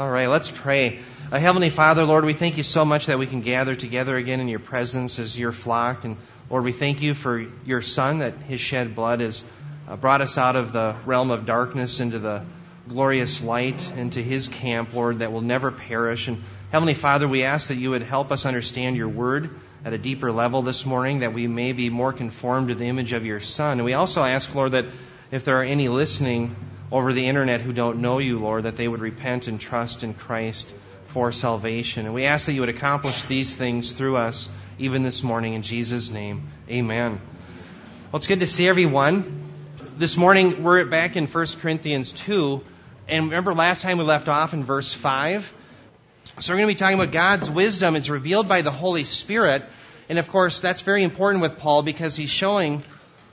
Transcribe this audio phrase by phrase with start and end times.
[0.00, 1.00] All right, let's pray.
[1.30, 4.40] Uh, Heavenly Father, Lord, we thank you so much that we can gather together again
[4.40, 6.06] in your presence as your flock.
[6.06, 6.16] And
[6.48, 9.44] Lord, we thank you for your Son, that his shed blood has
[9.86, 12.46] uh, brought us out of the realm of darkness into the
[12.88, 16.28] glorious light, into his camp, Lord, that will never perish.
[16.28, 16.42] And
[16.72, 19.50] Heavenly Father, we ask that you would help us understand your word
[19.84, 23.12] at a deeper level this morning, that we may be more conformed to the image
[23.12, 23.72] of your Son.
[23.72, 24.86] And we also ask, Lord, that
[25.30, 26.56] if there are any listening
[26.92, 30.14] over the internet who don't know you, Lord, that they would repent and trust in
[30.14, 30.72] Christ
[31.08, 32.06] for salvation.
[32.06, 35.62] And we ask that you would accomplish these things through us even this morning in
[35.62, 36.48] Jesus' name.
[36.68, 37.20] Amen.
[38.10, 39.48] Well, it's good to see everyone.
[39.98, 42.60] This morning we're back in 1 Corinthians 2.
[43.08, 45.54] And remember last time we left off in verse 5?
[46.38, 47.96] So we're going to be talking about God's wisdom.
[47.96, 49.64] It's revealed by the Holy Spirit.
[50.08, 52.82] And of course, that's very important with Paul because he's showing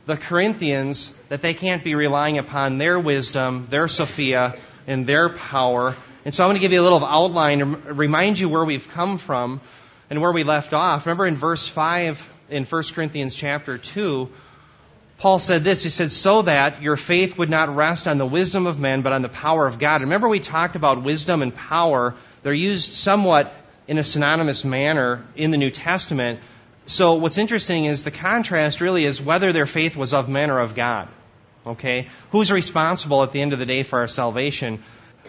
[0.08, 4.56] the Corinthians that they can't be relying upon their wisdom, their Sophia,
[4.88, 5.96] and their power.
[6.24, 8.88] And so I'm going to give you a little outline and remind you where we've
[8.90, 9.60] come from
[10.10, 11.06] and where we left off.
[11.06, 14.30] Remember in verse 5 in 1 Corinthians chapter 2,
[15.18, 15.84] Paul said this.
[15.84, 19.12] He said, so that your faith would not rest on the wisdom of men, but
[19.12, 20.02] on the power of God.
[20.02, 22.16] Remember we talked about wisdom and power.
[22.44, 23.54] They're used somewhat
[23.90, 26.40] in a synonymous manner in the New Testament.
[26.88, 30.62] So what's interesting is the contrast really is whether their faith was of men or
[30.62, 31.10] of God.
[31.66, 32.08] Okay?
[32.32, 34.82] Who's responsible at the end of the day for our salvation?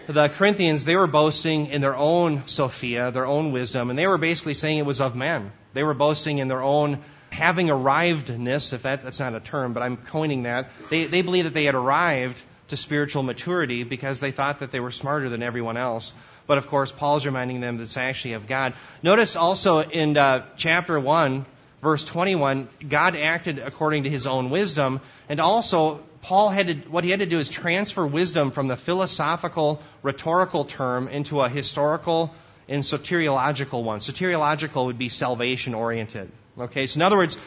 [0.07, 4.17] The Corinthians, they were boasting in their own Sophia, their own wisdom, and they were
[4.17, 5.51] basically saying it was of men.
[5.73, 9.83] They were boasting in their own having arrivedness, if that, that's not a term, but
[9.83, 10.69] I'm coining that.
[10.89, 14.79] They, they believed that they had arrived to spiritual maturity because they thought that they
[14.79, 16.13] were smarter than everyone else.
[16.49, 18.73] But of course, Paul's reminding them that it's actually of God.
[19.03, 21.45] Notice also in uh, chapter 1,
[21.83, 24.99] verse 21, God acted according to his own wisdom.
[25.29, 28.75] And also, Paul had to, what he had to do is transfer wisdom from the
[28.75, 32.33] philosophical, rhetorical term into a historical
[32.67, 33.99] and soteriological one.
[33.99, 36.31] Soteriological would be salvation oriented.
[36.57, 37.37] Okay, so in other words,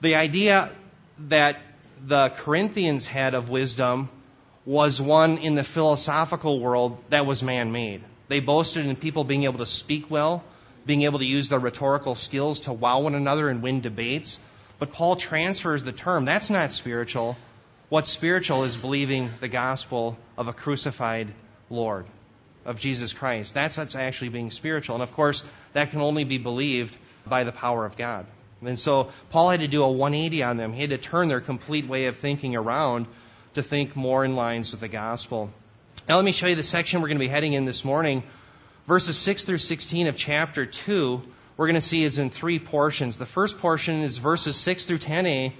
[0.00, 0.72] the idea
[1.28, 1.62] that
[2.04, 4.08] the Corinthians had of wisdom
[4.66, 8.02] was one in the philosophical world that was man made.
[8.30, 10.44] They boasted in people being able to speak well,
[10.86, 14.38] being able to use their rhetorical skills to wow one another and win debates.
[14.78, 16.26] But Paul transfers the term.
[16.26, 17.36] That's not spiritual.
[17.88, 21.32] What's spiritual is believing the gospel of a crucified
[21.70, 22.06] Lord,
[22.64, 23.52] of Jesus Christ.
[23.52, 24.94] That's what's actually being spiritual.
[24.94, 28.26] And of course, that can only be believed by the power of God.
[28.62, 30.72] And so Paul had to do a 180 on them.
[30.72, 33.06] He had to turn their complete way of thinking around
[33.54, 35.50] to think more in lines with the gospel.
[36.08, 38.22] Now let me show you the section we're going to be heading in this morning.
[38.88, 41.22] Verses 6 through 16 of chapter 2,
[41.56, 43.16] we're going to see is in three portions.
[43.16, 45.52] The first portion is verses 6 through 10a,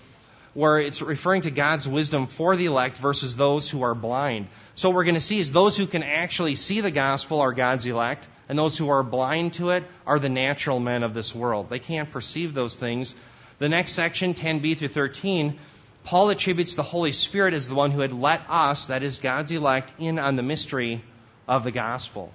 [0.55, 4.49] where it's referring to God's wisdom for the elect versus those who are blind.
[4.75, 7.53] So what we're going to see is those who can actually see the gospel are
[7.53, 11.33] God's elect, and those who are blind to it are the natural men of this
[11.33, 11.71] world.
[11.71, 13.15] They can't perceive those things.
[13.59, 15.59] The next section, 10b through 13,
[16.05, 19.53] Paul attributes the Holy Spirit as the one who had let us, that is God's
[19.53, 21.03] elect, in on the mystery
[21.47, 22.33] of the gospel.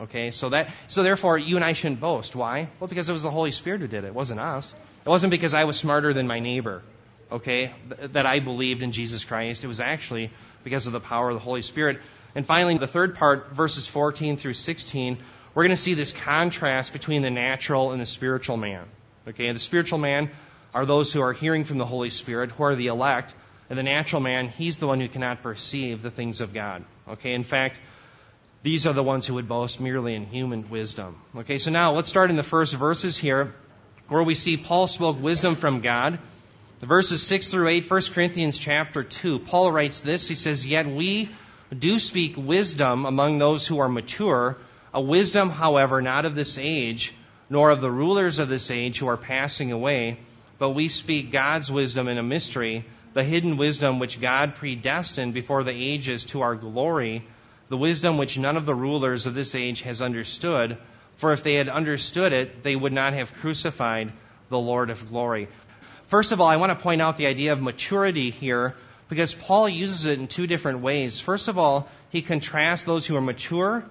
[0.00, 2.34] Okay, so that, so therefore you and I shouldn't boast.
[2.34, 2.68] Why?
[2.80, 4.08] Well, because it was the Holy Spirit who did it.
[4.08, 4.74] It wasn't us.
[5.04, 6.82] It wasn't because I was smarter than my neighbor.
[7.30, 9.64] Okay, that I believed in Jesus Christ.
[9.64, 10.30] It was actually
[10.64, 12.00] because of the power of the Holy Spirit.
[12.34, 15.18] And finally, the third part, verses 14 through 16,
[15.54, 18.84] we're going to see this contrast between the natural and the spiritual man.
[19.28, 20.30] Okay, the spiritual man
[20.74, 23.34] are those who are hearing from the Holy Spirit, who are the elect.
[23.68, 26.84] And the natural man, he's the one who cannot perceive the things of God.
[27.08, 27.80] Okay, in fact,
[28.62, 31.16] these are the ones who would boast merely in human wisdom.
[31.38, 33.54] Okay, so now let's start in the first verses here,
[34.08, 36.18] where we see Paul spoke wisdom from God.
[36.80, 39.38] The verses 6 through 8, 1 Corinthians chapter 2.
[39.38, 40.28] Paul writes this.
[40.28, 41.28] He says, Yet we
[41.76, 44.58] do speak wisdom among those who are mature,
[44.92, 47.14] a wisdom, however, not of this age,
[47.48, 50.18] nor of the rulers of this age who are passing away
[50.62, 52.84] but we speak God's wisdom in a mystery,
[53.14, 57.24] the hidden wisdom which God predestined before the ages to our glory,
[57.68, 60.78] the wisdom which none of the rulers of this age has understood.
[61.16, 64.12] For if they had understood it, they would not have crucified
[64.50, 65.48] the Lord of glory.
[66.06, 68.76] First of all, I want to point out the idea of maturity here
[69.08, 71.18] because Paul uses it in two different ways.
[71.18, 73.82] First of all, he contrasts those who are mature,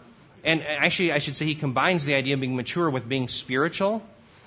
[0.45, 4.01] and actually, I should say he combines the idea of being mature with being spiritual.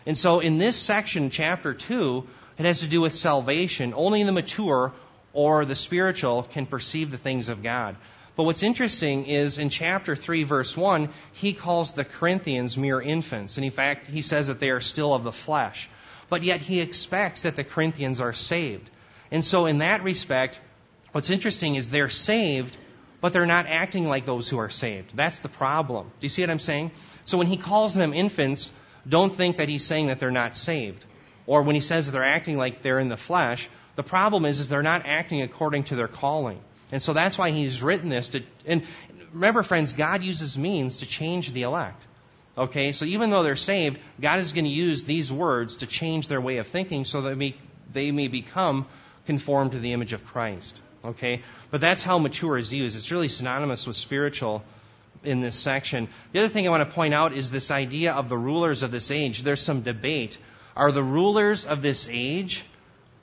[0.06, 2.26] And so in this section, chapter 2,
[2.58, 3.94] it has to do with salvation.
[3.96, 4.92] Only the mature
[5.32, 7.96] or the spiritual can perceive the things of God.
[8.36, 13.56] But what's interesting is in chapter 3, verse 1, he calls the Corinthians mere infants.
[13.56, 15.88] And in fact, he says that they are still of the flesh.
[16.28, 18.90] But yet he expects that the Corinthians are saved.
[19.30, 20.60] And so in that respect,
[21.12, 22.76] what's interesting is they're saved,
[23.20, 25.16] but they're not acting like those who are saved.
[25.16, 26.06] That's the problem.
[26.06, 26.90] Do you see what I'm saying?
[27.24, 28.72] So when he calls them infants,
[29.08, 31.04] don't think that he's saying that they're not saved.
[31.46, 34.60] Or when he says that they're acting like they're in the flesh, the problem is,
[34.60, 36.58] is they're not acting according to their calling.
[36.90, 38.82] And so that's why he's written this to, and
[39.32, 42.06] remember friends, God uses means to change the elect.
[42.56, 46.28] Okay, so even though they're saved, God is going to use these words to change
[46.28, 47.56] their way of thinking so that may,
[47.92, 48.86] they may become
[49.26, 50.80] conformed to the image of Christ.
[51.04, 52.96] Okay, but that's how mature is used.
[52.96, 54.64] It's really synonymous with spiritual
[55.24, 56.08] in this section.
[56.32, 58.90] The other thing I want to point out is this idea of the rulers of
[58.90, 59.42] this age.
[59.42, 60.38] There's some debate.
[60.76, 62.64] Are the rulers of this age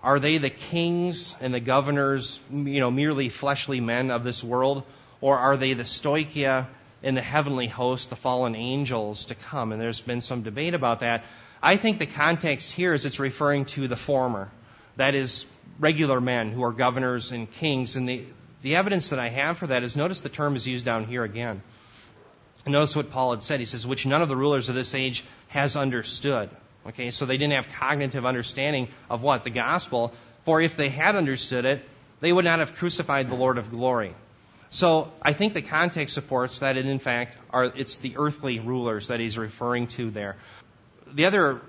[0.04, 4.84] are they the kings and the governors, you know, merely fleshly men of this world?
[5.22, 6.68] Or are they the stoicheia
[7.04, 9.72] and the heavenly host, the fallen angels to come?
[9.72, 11.24] And there's been some debate about that.
[11.62, 14.50] I think the context here is it's referring to the former.
[14.96, 15.46] That is,
[15.80, 17.96] regular men who are governors and kings.
[17.96, 18.26] And the,
[18.64, 21.24] the evidence that I have for that is notice the term is used down here
[21.24, 21.62] again.
[22.66, 23.60] And notice what Paul had said.
[23.60, 26.50] He says, which none of the rulers of this age has understood.
[26.88, 29.44] Okay, so they didn't have cognitive understanding of what?
[29.44, 30.14] The gospel.
[30.46, 31.88] For if they had understood it,
[32.20, 34.14] they would not have crucified the Lord of glory.
[34.70, 39.08] So I think the context supports that it in fact are it's the earthly rulers
[39.08, 40.38] that he's referring to there.
[41.12, 41.62] The other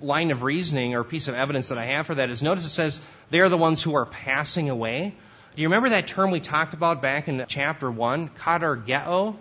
[0.00, 2.68] line of reasoning or piece of evidence that I have for that is notice it
[2.68, 3.00] says
[3.30, 5.12] they're the ones who are passing away.
[5.56, 9.36] Do you remember that term we talked about back in chapter one, katargeo?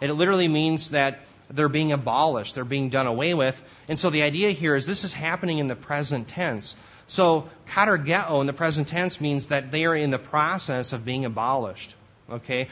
[0.00, 1.20] It literally means that
[1.50, 3.60] they're being abolished, they're being done away with.
[3.88, 6.76] And so the idea here is this is happening in the present tense.
[7.06, 11.24] So katargeo in the present tense means that they are in the process of being
[11.24, 11.94] abolished.
[12.30, 12.68] Okay?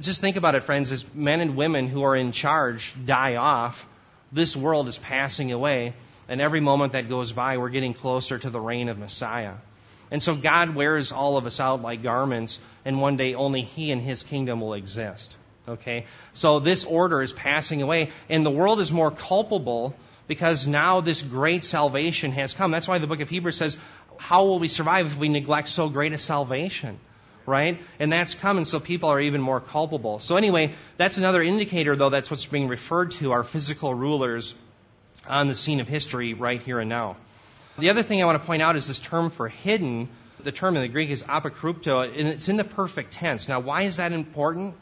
[0.00, 3.86] Just think about it, friends, as men and women who are in charge die off,
[4.30, 5.94] this world is passing away,
[6.28, 9.54] and every moment that goes by, we're getting closer to the reign of Messiah.
[10.12, 13.90] And so God wears all of us out like garments, and one day only He
[13.90, 15.36] and His kingdom will exist.
[15.68, 16.06] Okay?
[16.32, 19.94] So this order is passing away, and the world is more culpable
[20.26, 22.70] because now this great salvation has come.
[22.70, 23.76] That's why the book of Hebrews says,
[24.16, 26.98] How will we survive if we neglect so great a salvation?
[27.46, 27.80] Right?
[27.98, 30.18] And that's coming, so people are even more culpable.
[30.20, 34.54] So, anyway, that's another indicator, though, that's what's being referred to our physical rulers
[35.26, 37.16] on the scene of history right here and now.
[37.78, 40.08] The other thing I want to point out is this term for hidden.
[40.42, 43.48] The term in the Greek is apokrypto, and it's in the perfect tense.
[43.48, 44.74] Now, why is that important?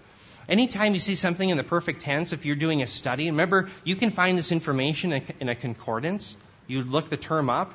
[0.49, 3.97] Anytime you see something in the perfect tense, if you're doing a study, remember, you
[3.97, 6.37] can find this information in a concordance.
[6.67, 7.75] You look the term up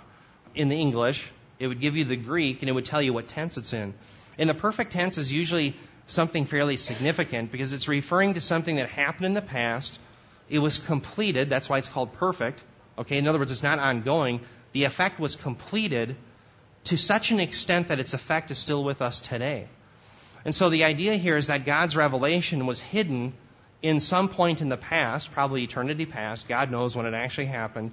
[0.55, 1.29] in the English,
[1.59, 3.93] it would give you the Greek, and it would tell you what tense it's in.
[4.39, 5.75] And the perfect tense is usually
[6.07, 9.99] something fairly significant because it's referring to something that happened in the past.
[10.49, 12.59] It was completed, that's why it's called perfect.
[12.97, 14.41] Okay, in other words, it's not ongoing.
[14.71, 16.15] The effect was completed
[16.85, 19.67] to such an extent that its effect is still with us today.
[20.45, 23.33] And so the idea here is that God's revelation was hidden
[23.81, 26.47] in some point in the past, probably eternity past.
[26.47, 27.91] God knows when it actually happened.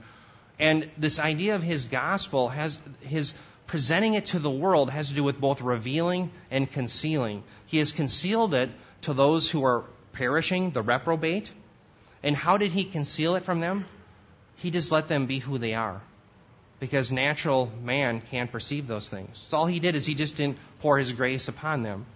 [0.58, 3.34] And this idea of his gospel has his
[3.66, 7.44] presenting it to the world has to do with both revealing and concealing.
[7.66, 8.68] He has concealed it
[9.02, 11.50] to those who are perishing, the reprobate.
[12.22, 13.86] And how did he conceal it from them?
[14.56, 16.00] He just let them be who they are.
[16.80, 19.38] Because natural man can't perceive those things.
[19.38, 22.06] So all he did is he just didn't pour his grace upon them.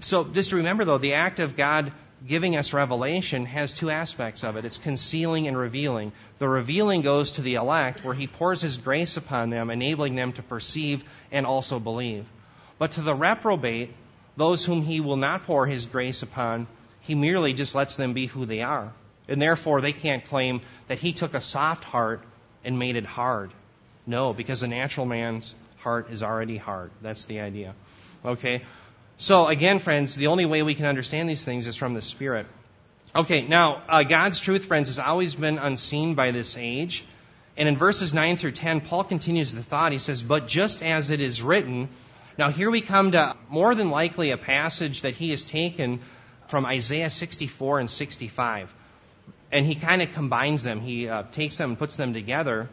[0.00, 1.92] So just remember though, the act of God
[2.26, 4.64] giving us revelation has two aspects of it.
[4.64, 6.12] It's concealing and revealing.
[6.38, 10.32] The revealing goes to the elect where he pours his grace upon them, enabling them
[10.34, 12.24] to perceive and also believe.
[12.78, 13.92] But to the reprobate,
[14.36, 16.66] those whom he will not pour his grace upon,
[17.00, 18.92] he merely just lets them be who they are.
[19.28, 22.22] And therefore they can't claim that he took a soft heart
[22.64, 23.50] and made it hard.
[24.06, 26.90] No, because a natural man's heart is already hard.
[27.02, 27.74] That's the idea.
[28.24, 28.62] Okay?
[29.18, 32.46] So, again, friends, the only way we can understand these things is from the Spirit.
[33.14, 37.04] Okay, now, uh, God's truth, friends, has always been unseen by this age.
[37.56, 39.92] And in verses 9 through 10, Paul continues the thought.
[39.92, 41.90] He says, But just as it is written,
[42.38, 46.00] now here we come to more than likely a passage that he has taken
[46.48, 48.74] from Isaiah 64 and 65.
[49.50, 50.80] And he kind of combines them.
[50.80, 52.70] He uh, takes them and puts them together.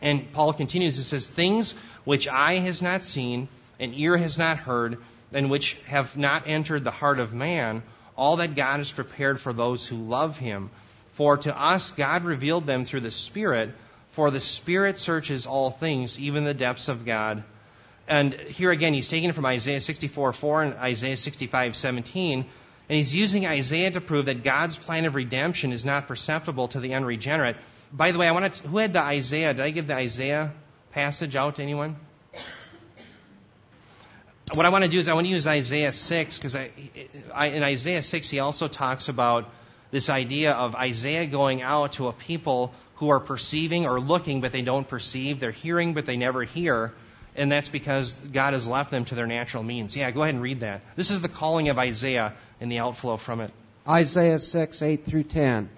[0.00, 1.72] And Paul continues, he says, Things
[2.04, 3.48] which eye has not seen,
[3.80, 4.98] and ear has not heard,
[5.32, 7.82] and which have not entered the heart of man,
[8.16, 10.70] all that God has prepared for those who love him.
[11.12, 13.74] For to us God revealed them through the Spirit,
[14.10, 17.44] for the Spirit searches all things, even the depths of God.
[18.08, 22.46] And here again, he's taking it from Isaiah 64 4 and Isaiah 65 17.
[22.88, 26.80] And he's using Isaiah to prove that God's plan of redemption is not perceptible to
[26.80, 27.56] the unregenerate.
[27.92, 29.54] By the way, I want to, who had the Isaiah?
[29.54, 30.52] Did I give the Isaiah
[30.92, 31.96] passage out to anyone?
[34.54, 36.70] What I want to do is I want to use Isaiah 6 because I,
[37.34, 39.50] I, in Isaiah 6 he also talks about
[39.90, 44.52] this idea of Isaiah going out to a people who are perceiving or looking but
[44.52, 45.40] they don't perceive.
[45.40, 46.94] They're hearing but they never hear.
[47.34, 49.96] And that's because God has left them to their natural means.
[49.96, 50.80] Yeah, go ahead and read that.
[50.94, 53.50] This is the calling of Isaiah and the outflow from it.
[53.86, 55.68] Isaiah 6, 8 through 10.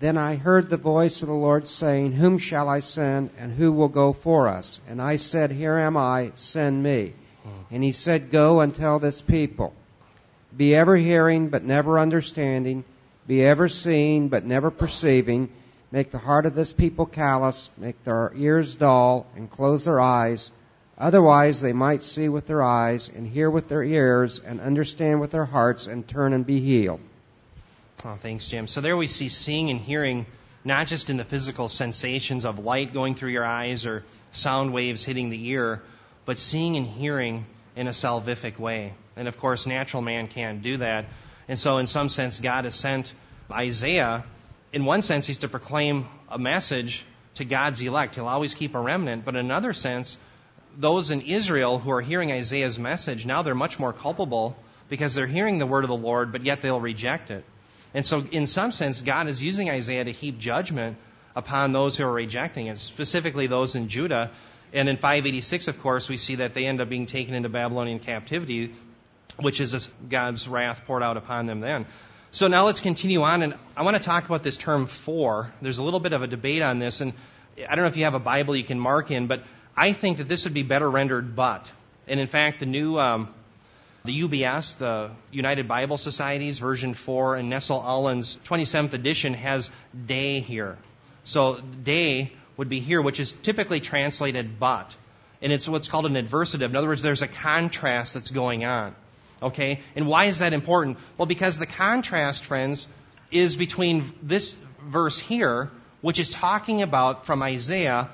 [0.00, 3.72] Then I heard the voice of the Lord saying, Whom shall I send, and who
[3.72, 4.80] will go for us?
[4.88, 7.14] And I said, Here am I, send me.
[7.46, 7.74] Mm-hmm.
[7.74, 9.72] And he said, Go and tell this people.
[10.56, 12.84] Be ever hearing, but never understanding.
[13.26, 15.50] Be ever seeing, but never perceiving.
[15.92, 17.70] Make the heart of this people callous.
[17.76, 20.50] Make their ears dull, and close their eyes.
[20.98, 25.30] Otherwise, they might see with their eyes, and hear with their ears, and understand with
[25.30, 27.00] their hearts, and turn and be healed.
[28.04, 28.66] Oh, thanks, Jim.
[28.66, 30.26] So there we see seeing and hearing
[30.64, 35.04] not just in the physical sensations of light going through your eyes or sound waves
[35.04, 35.82] hitting the ear,
[36.26, 38.92] but seeing and hearing in a salvific way.
[39.16, 41.06] And of course, natural man can't do that.
[41.48, 43.14] And so, in some sense, God has sent
[43.50, 44.24] Isaiah.
[44.72, 47.04] In one sense, he's to proclaim a message
[47.36, 48.16] to God's elect.
[48.16, 49.24] He'll always keep a remnant.
[49.24, 50.18] But in another sense,
[50.76, 54.56] those in Israel who are hearing Isaiah's message, now they're much more culpable
[54.88, 57.44] because they're hearing the word of the Lord, but yet they'll reject it.
[57.94, 60.96] And so, in some sense, God is using Isaiah to heap judgment
[61.36, 64.32] upon those who are rejecting it, specifically those in Judah
[64.76, 67.98] and in 586, of course, we see that they end up being taken into Babylonian
[67.98, 68.74] captivity,
[69.38, 71.86] which is God's wrath poured out upon them then.
[72.30, 75.50] So now let's continue on, and I want to talk about this term for.
[75.62, 77.14] There's a little bit of a debate on this, and
[77.56, 80.18] I don't know if you have a Bible you can mark in, but I think
[80.18, 81.72] that this would be better rendered but.
[82.06, 83.32] And in fact, the new, um,
[84.04, 89.70] the UBS, the United Bible Societies, version 4, and Nestle Aland's 27th edition has
[90.06, 90.76] de here.
[91.24, 94.96] So de would be here, which is typically translated but.
[95.42, 96.70] And it's what's called an adversative.
[96.70, 98.94] In other words, there's a contrast that's going on.
[99.42, 99.80] Okay?
[99.94, 100.98] And why is that important?
[101.18, 102.88] Well, because the contrast, friends,
[103.30, 105.70] is between this verse here,
[106.00, 108.08] which is talking about from Isaiah,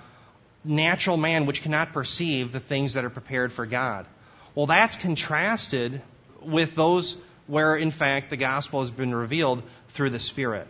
[0.65, 4.07] natural man which cannot perceive the things that are prepared for God.
[4.55, 6.03] Well, that's contrasted
[6.41, 10.67] with those where, in fact, the gospel has been revealed through the Spirit.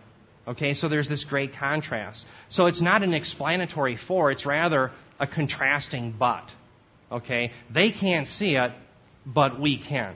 [0.46, 2.26] Okay, so there's this great contrast.
[2.48, 6.52] So it's not an explanatory for, it's rather a contrasting but.
[7.10, 8.72] Okay, they can't see it,
[9.24, 10.14] but we can.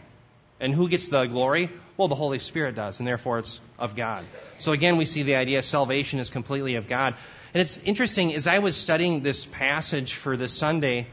[0.59, 1.71] And who gets the glory?
[1.97, 4.25] Well, the Holy Spirit does, and therefore it's of God.
[4.59, 7.15] So again, we see the idea salvation is completely of God.
[7.55, 11.07] And it's interesting, as I was studying this passage for this Sunday,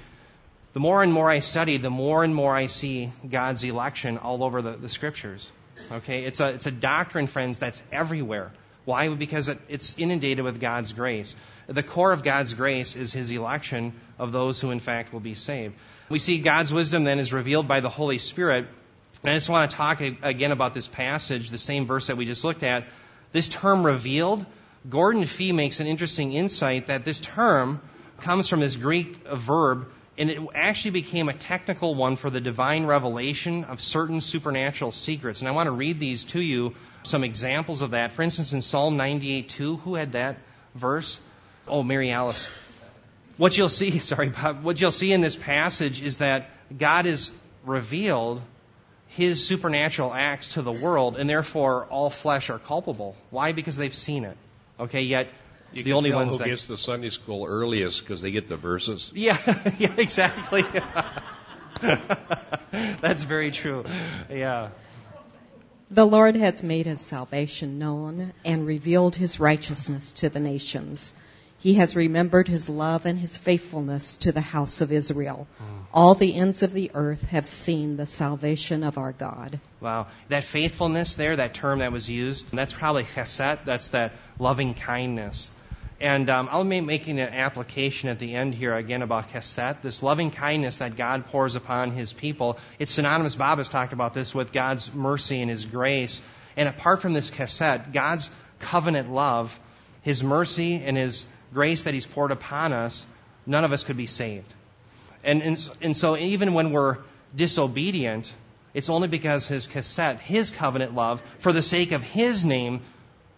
[0.74, 4.44] the more and more I study, the more and more I see God's election all
[4.44, 5.52] over the, the scriptures.
[5.92, 8.52] Okay, it's a, it's a doctrine, friends, that's everywhere.
[8.86, 9.14] Why?
[9.14, 11.36] Because it's inundated with God's grace.
[11.68, 15.36] The core of God's grace is His election of those who, in fact, will be
[15.36, 15.76] saved.
[16.10, 18.68] We see God's wisdom then is revealed by the Holy Spirit.
[19.24, 22.26] And I just want to talk again about this passage, the same verse that we
[22.26, 22.86] just looked at.
[23.32, 24.46] This term revealed,
[24.90, 27.82] Gordon Fee makes an interesting insight that this term
[28.20, 29.88] comes from this Greek verb,
[30.18, 35.40] and it actually became a technical one for the divine revelation of certain supernatural secrets.
[35.40, 38.12] And I want to read these to you some examples of that.
[38.14, 40.38] For instance, in Psalm 98:2, who had that
[40.76, 41.20] verse?
[41.68, 42.48] Oh, Mary Alice.
[43.38, 47.32] What you'll see, sorry, Bob, what you'll see in this passage is that God has
[47.66, 48.42] revealed
[49.08, 53.16] his supernatural acts to the world, and therefore all flesh are culpable.
[53.30, 53.52] Why?
[53.52, 54.38] Because they've seen it.
[54.80, 55.28] Okay, yet
[55.72, 58.50] you the only tell ones who that gets the Sunday school earliest because they get
[58.50, 59.12] the verses.
[59.16, 59.38] Yeah,
[59.80, 60.66] yeah, exactly.
[62.72, 63.86] That's very true.
[64.30, 64.70] Yeah.
[65.94, 71.14] The Lord has made his salvation known and revealed his righteousness to the nations.
[71.60, 75.48] He has remembered his love and his faithfulness to the house of Israel.
[75.60, 75.82] Hmm.
[75.94, 79.60] All the ends of the earth have seen the salvation of our God.
[79.82, 80.08] Wow.
[80.30, 85.52] That faithfulness there, that term that was used, that's probably chesed, that's that loving kindness.
[86.04, 90.04] And um, I'll be making an application at the end here again about chesed, this
[90.04, 92.60] loving kindness that God pours upon His people.
[92.78, 93.36] It's synonymous.
[93.36, 96.22] Bob has talked about this with God's mercy and His grace.
[96.58, 98.30] And apart from this chesed, God's
[98.60, 99.58] covenant love,
[100.02, 103.06] His mercy and His grace that He's poured upon us,
[103.46, 104.54] none of us could be saved.
[105.24, 106.98] And, and, and so even when we're
[107.34, 108.34] disobedient,
[108.74, 112.82] it's only because His chesed, His covenant love, for the sake of His name,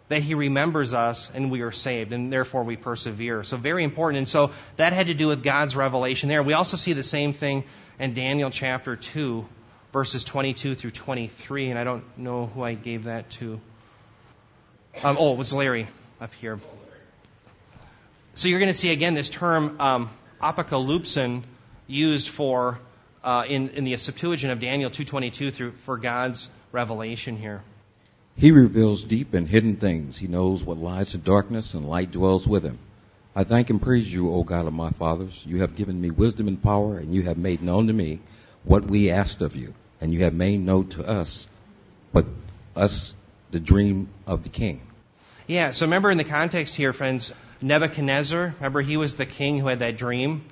[0.08, 3.44] that he remembers us and we are saved and therefore we persevere.
[3.44, 4.20] So very important.
[4.20, 6.44] And so that had to do with God's revelation there.
[6.44, 7.64] We also see the same thing
[8.00, 9.46] in Daniel chapter 2
[9.92, 13.60] verses 22 through 23 and I don't know who I gave that to.
[15.04, 15.88] Um, oh, it was Larry
[16.22, 16.60] up here.
[18.34, 20.10] So you're going to see again this term um,
[20.42, 21.44] apocalypsin
[21.88, 22.80] used for
[23.24, 27.64] uh, in, in the Septuagint of Daniel 2.22 through, for God's revelation here.
[28.38, 30.18] He reveals deep and hidden things.
[30.18, 32.80] He knows what lies in darkness, and light dwells with him.
[33.36, 35.44] I thank and praise you, O God of my fathers.
[35.46, 38.20] You have given me wisdom and power, and you have made known to me
[38.64, 41.48] what we asked of you, and you have made known to us,
[42.12, 42.26] but
[42.76, 43.16] us
[43.52, 44.82] the dream of the king.
[45.48, 49.68] Yeah, so remember in the context here, friends, Nebuchadnezzar, remember he was the king who
[49.68, 50.44] had that dream,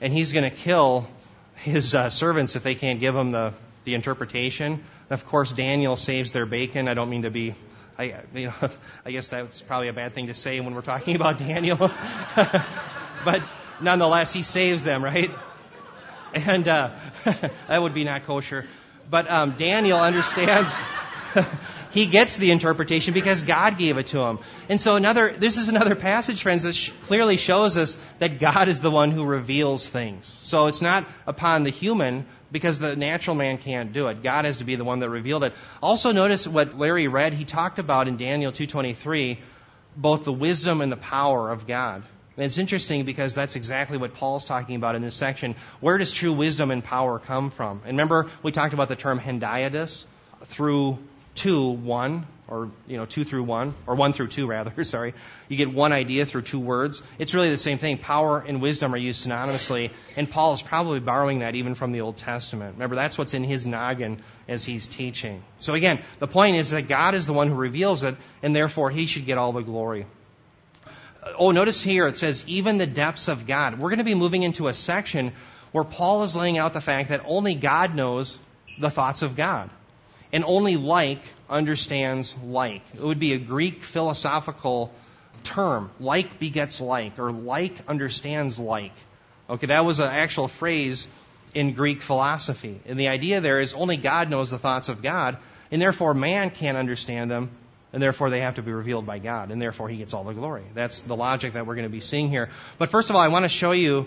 [0.00, 1.08] and he's going to kill
[1.56, 3.52] his uh, servants if they can't give him the,
[3.84, 4.82] the interpretation.
[5.10, 6.88] Of course, Daniel saves their bacon.
[6.88, 7.54] I don't mean to be
[7.98, 8.70] I, you know,
[9.04, 11.76] I guess that's probably a bad thing to say when we're talking about Daniel.
[12.36, 13.42] but
[13.80, 15.30] nonetheless, he saves them, right?
[16.34, 16.90] And uh,
[17.68, 18.64] that would be not kosher.
[19.10, 20.74] But um, Daniel understands.
[21.90, 24.38] he gets the interpretation because God gave it to him.
[24.68, 28.68] And so another, this is another passage, friends, that sh- clearly shows us that God
[28.68, 30.26] is the one who reveals things.
[30.40, 34.22] So it's not upon the human because the natural man can't do it.
[34.22, 35.54] God has to be the one that revealed it.
[35.82, 37.32] Also notice what Larry read.
[37.32, 39.38] He talked about in Daniel 2.23
[39.96, 42.02] both the wisdom and the power of God.
[42.36, 45.54] And it's interesting because that's exactly what Paul's talking about in this section.
[45.80, 47.82] Where does true wisdom and power come from?
[47.84, 50.06] And remember, we talked about the term hendiadys
[50.44, 50.98] through
[51.34, 55.14] 2, 1, or you know, 2 through 1, or 1 through 2 rather, sorry.
[55.48, 57.02] You get one idea through two words.
[57.18, 57.98] It's really the same thing.
[57.98, 62.02] Power and wisdom are used synonymously, and Paul is probably borrowing that even from the
[62.02, 62.74] Old Testament.
[62.74, 65.42] Remember, that's what's in his noggin as he's teaching.
[65.60, 68.90] So again, the point is that God is the one who reveals it, and therefore
[68.90, 70.06] he should get all the glory.
[71.38, 73.78] Oh, notice here it says, even the depths of God.
[73.78, 75.32] We're going to be moving into a section
[75.70, 78.38] where Paul is laying out the fact that only God knows
[78.78, 79.70] the thoughts of God
[80.32, 82.82] and only like understands like.
[82.94, 84.92] It would be a Greek philosophical
[85.44, 85.90] term.
[86.00, 88.92] Like begets like, or like understands like.
[89.50, 91.06] Okay, that was an actual phrase
[91.54, 92.80] in Greek philosophy.
[92.86, 95.36] And the idea there is only God knows the thoughts of God,
[95.70, 97.50] and therefore man can't understand them,
[97.92, 100.32] and therefore they have to be revealed by God, and therefore he gets all the
[100.32, 100.64] glory.
[100.74, 102.48] That's the logic that we're going to be seeing here.
[102.78, 104.06] But first of all, I want to show you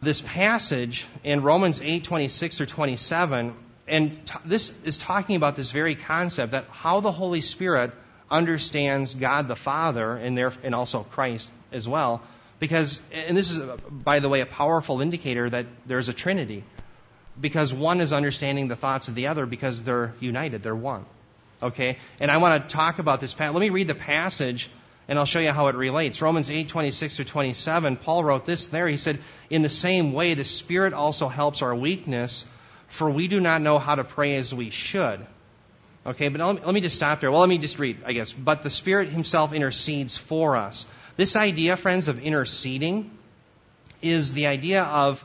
[0.00, 3.54] this passage in Romans 8, 26 or 27
[3.88, 7.92] and t- this is talking about this very concept that how the Holy Spirit
[8.30, 12.22] understands God the Father and, there, and also Christ as well.
[12.58, 16.64] Because, and this is, by the way, a powerful indicator that there's a Trinity.
[17.40, 21.04] Because one is understanding the thoughts of the other because they're united, they're one.
[21.62, 21.98] Okay?
[22.18, 23.38] And I want to talk about this.
[23.38, 24.70] Let me read the passage
[25.08, 26.20] and I'll show you how it relates.
[26.20, 28.88] Romans 8, 26 through 27, Paul wrote this there.
[28.88, 29.20] He said,
[29.50, 32.44] In the same way, the Spirit also helps our weakness
[32.88, 35.24] for we do not know how to pray as we should.
[36.06, 37.32] Okay, but let me, just stop there.
[37.32, 38.32] Well, let me just read, I guess.
[38.32, 40.86] But the Spirit Himself intercedes for us.
[41.16, 43.10] This idea, friends, of interceding
[44.02, 45.24] is the idea of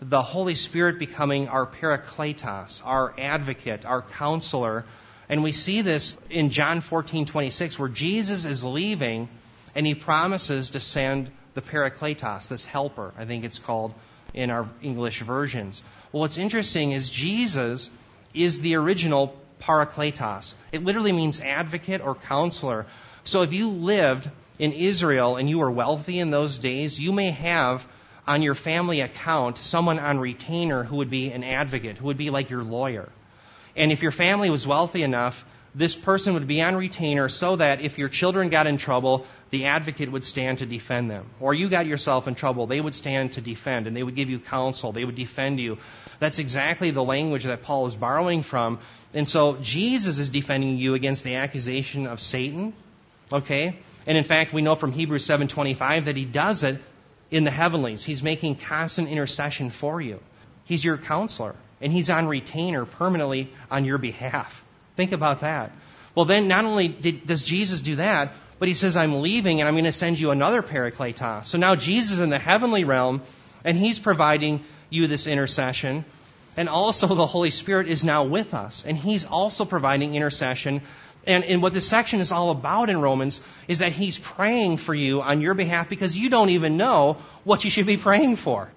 [0.00, 4.86] the Holy Spirit becoming our parakletos, our advocate, our counselor.
[5.28, 9.28] And we see this in John 14, 26, where Jesus is leaving
[9.74, 13.92] and he promises to send the parakletos, this helper, I think it's called
[14.34, 15.82] in our English versions.
[16.10, 17.90] Well, what's interesting is Jesus
[18.34, 20.54] is the original parakletos.
[20.72, 22.86] It literally means advocate or counselor.
[23.24, 27.30] So if you lived in Israel and you were wealthy in those days, you may
[27.30, 27.86] have
[28.26, 32.30] on your family account someone on retainer who would be an advocate, who would be
[32.30, 33.08] like your lawyer.
[33.76, 37.80] And if your family was wealthy enough, this person would be on retainer so that
[37.80, 41.24] if your children got in trouble, the advocate would stand to defend them.
[41.40, 44.28] Or you got yourself in trouble, they would stand to defend and they would give
[44.28, 45.78] you counsel, they would defend you.
[46.18, 48.80] That's exactly the language that Paul is borrowing from.
[49.14, 52.74] And so Jesus is defending you against the accusation of Satan.
[53.32, 53.78] Okay?
[54.06, 56.82] And in fact, we know from Hebrews 7:25 that he does it
[57.30, 58.04] in the heavenlies.
[58.04, 60.20] He's making constant intercession for you.
[60.64, 64.61] He's your counselor and he's on retainer permanently on your behalf.
[64.96, 65.72] Think about that.
[66.14, 69.68] Well, then not only did, does Jesus do that, but he says, I'm leaving and
[69.68, 71.46] I'm going to send you another parakletos.
[71.46, 73.22] So now Jesus is in the heavenly realm
[73.64, 76.04] and he's providing you this intercession.
[76.56, 80.82] And also the Holy Spirit is now with us and he's also providing intercession.
[81.26, 84.94] And, and what this section is all about in Romans is that he's praying for
[84.94, 88.70] you on your behalf because you don't even know what you should be praying for.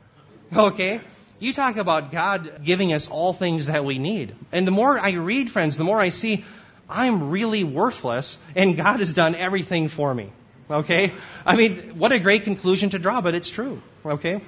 [0.56, 1.02] Okay?
[1.40, 4.36] You talk about God giving us all things that we need.
[4.52, 6.46] And the more I read, friends, the more I see
[6.90, 10.32] I'm really worthless and God has done everything for me.
[10.70, 11.12] Okay?
[11.46, 13.82] I mean, what a great conclusion to draw, but it's true.
[14.06, 14.42] Okay?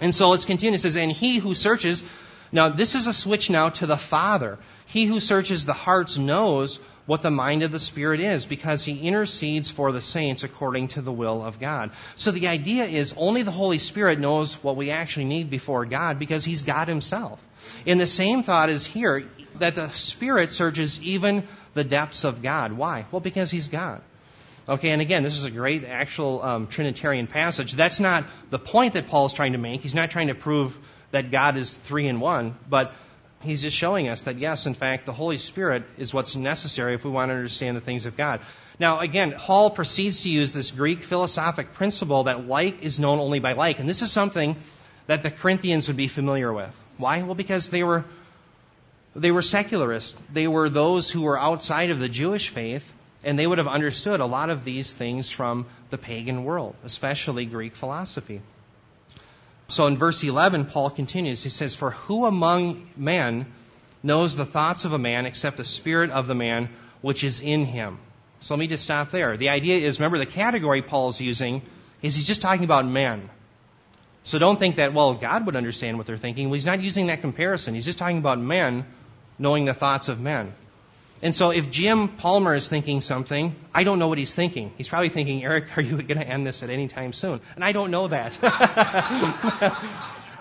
[0.00, 0.76] And so let's continue.
[0.76, 2.02] It says, and he who searches,
[2.52, 4.58] now this is a switch now to the Father.
[4.86, 9.08] He who searches the hearts knows what the mind of the Spirit is because he
[9.08, 11.90] intercedes for the saints according to the will of God.
[12.14, 16.20] So the idea is only the Holy Spirit knows what we actually need before God
[16.20, 17.40] because he's God himself.
[17.84, 19.24] In the same thought is here
[19.58, 22.74] that the Spirit searches even the depths of God.
[22.74, 23.06] Why?
[23.10, 24.02] Well, because he's God.
[24.68, 27.72] Okay, and again, this is a great actual um, Trinitarian passage.
[27.72, 29.82] That's not the point that Paul is trying to make.
[29.82, 30.78] He's not trying to prove
[31.10, 32.92] that God is three in one, but
[33.42, 37.04] he's just showing us that yes, in fact, the Holy Spirit is what's necessary if
[37.04, 38.40] we want to understand the things of God.
[38.78, 43.40] Now, again, Paul proceeds to use this Greek philosophic principle that like is known only
[43.40, 44.56] by like, and this is something
[45.06, 46.74] that the Corinthians would be familiar with.
[46.96, 47.22] Why?
[47.22, 48.04] Well, because they were
[49.16, 50.16] they were secularists.
[50.32, 52.92] They were those who were outside of the Jewish faith,
[53.24, 57.44] and they would have understood a lot of these things from the pagan world, especially
[57.44, 58.40] Greek philosophy.
[59.70, 61.44] So in verse 11, Paul continues.
[61.44, 63.46] He says, For who among men
[64.02, 66.68] knows the thoughts of a man except the spirit of the man
[67.02, 67.98] which is in him?
[68.40, 69.36] So let me just stop there.
[69.36, 71.62] The idea is, remember, the category Paul's using
[72.02, 73.30] is he's just talking about men.
[74.24, 76.48] So don't think that, well, God would understand what they're thinking.
[76.48, 77.74] Well, he's not using that comparison.
[77.74, 78.84] He's just talking about men
[79.38, 80.52] knowing the thoughts of men.
[81.22, 84.72] And so if Jim Palmer is thinking something, I don't know what he's thinking.
[84.78, 87.40] He's probably thinking, Eric, are you going to end this at any time soon?
[87.56, 88.38] And I don't know that.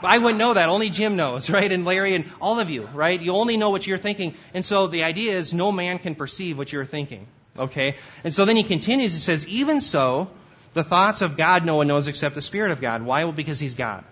[0.01, 0.69] I wouldn't know that.
[0.69, 1.69] Only Jim knows, right?
[1.69, 3.19] And Larry and all of you, right?
[3.19, 4.35] You only know what you're thinking.
[4.53, 7.27] And so the idea is no man can perceive what you're thinking.
[7.57, 7.97] Okay?
[8.23, 10.29] And so then he continues, he says, even so,
[10.73, 13.03] the thoughts of God no one knows except the Spirit of God.
[13.03, 13.25] Why?
[13.25, 14.05] Well, because he's God.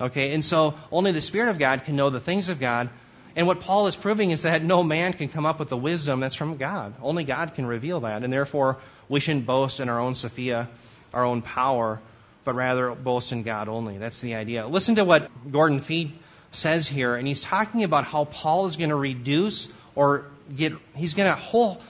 [0.00, 0.32] Okay?
[0.32, 2.88] And so only the Spirit of God can know the things of God
[3.36, 6.20] and what Paul is proving is that no man can come up with the wisdom
[6.20, 6.94] that's from God.
[7.02, 8.22] Only God can reveal that.
[8.22, 10.68] And therefore, we shouldn't boast in our own Sophia,
[11.14, 12.00] our own power,
[12.44, 13.98] but rather boast in God only.
[13.98, 14.66] That's the idea.
[14.66, 16.12] Listen to what Gordon Fee
[16.52, 21.14] says here, and he's talking about how Paul is going to reduce or get, he's
[21.14, 21.80] going to whole,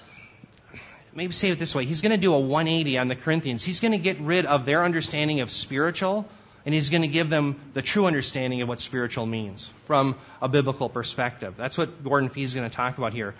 [1.14, 3.64] maybe say it this way, he's going to do a 180 on the Corinthians.
[3.64, 6.28] He's going to get rid of their understanding of spiritual
[6.70, 10.48] and he's going to give them the true understanding of what spiritual means from a
[10.48, 11.54] biblical perspective.
[11.56, 13.34] That's what Gordon Fee is going to talk about here.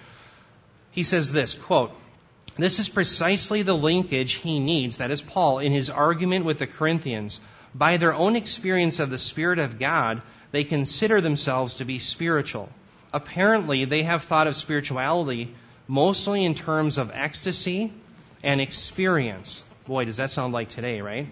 [0.91, 1.93] He says this, quote,
[2.57, 6.67] this is precisely the linkage he needs, that is Paul, in his argument with the
[6.67, 7.39] Corinthians.
[7.73, 12.69] By their own experience of the Spirit of God, they consider themselves to be spiritual.
[13.13, 15.55] Apparently, they have thought of spirituality
[15.87, 17.93] mostly in terms of ecstasy
[18.43, 19.63] and experience.
[19.87, 21.29] Boy, does that sound like today, right?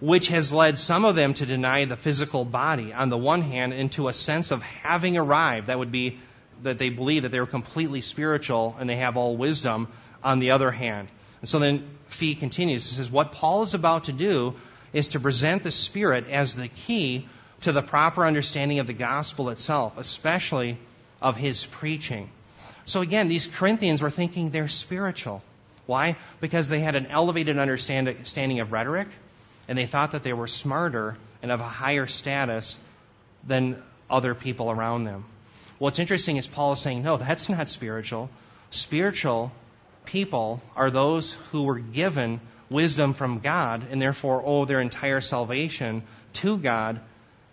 [0.00, 3.72] Which has led some of them to deny the physical body on the one hand
[3.72, 5.66] into a sense of having arrived.
[5.66, 6.18] That would be
[6.62, 9.88] that they believe that they were completely spiritual and they have all wisdom
[10.24, 11.08] on the other hand.
[11.40, 12.88] And so then Fee continues.
[12.88, 14.54] He says, What Paul is about to do
[14.92, 17.26] is to present the Spirit as the key
[17.62, 20.78] to the proper understanding of the gospel itself, especially
[21.20, 22.30] of his preaching.
[22.86, 25.42] So again, these Corinthians were thinking they're spiritual.
[25.86, 26.16] Why?
[26.40, 29.08] Because they had an elevated understanding of rhetoric
[29.68, 32.78] and they thought that they were smarter and of a higher status
[33.46, 35.24] than other people around them.
[35.78, 38.28] What's interesting is Paul is saying, no, that's not spiritual.
[38.70, 39.52] Spiritual
[40.04, 46.02] people are those who were given wisdom from God and therefore owe their entire salvation
[46.34, 47.00] to God,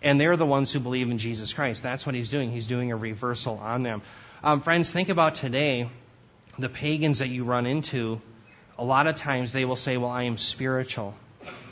[0.02, 1.82] and they're the ones who believe in Jesus Christ.
[1.82, 2.52] That's what he's doing.
[2.52, 4.02] He's doing a reversal on them.
[4.44, 5.88] Um, friends, think about today
[6.58, 8.20] the pagans that you run into.
[8.78, 11.14] A lot of times they will say, well, I am spiritual.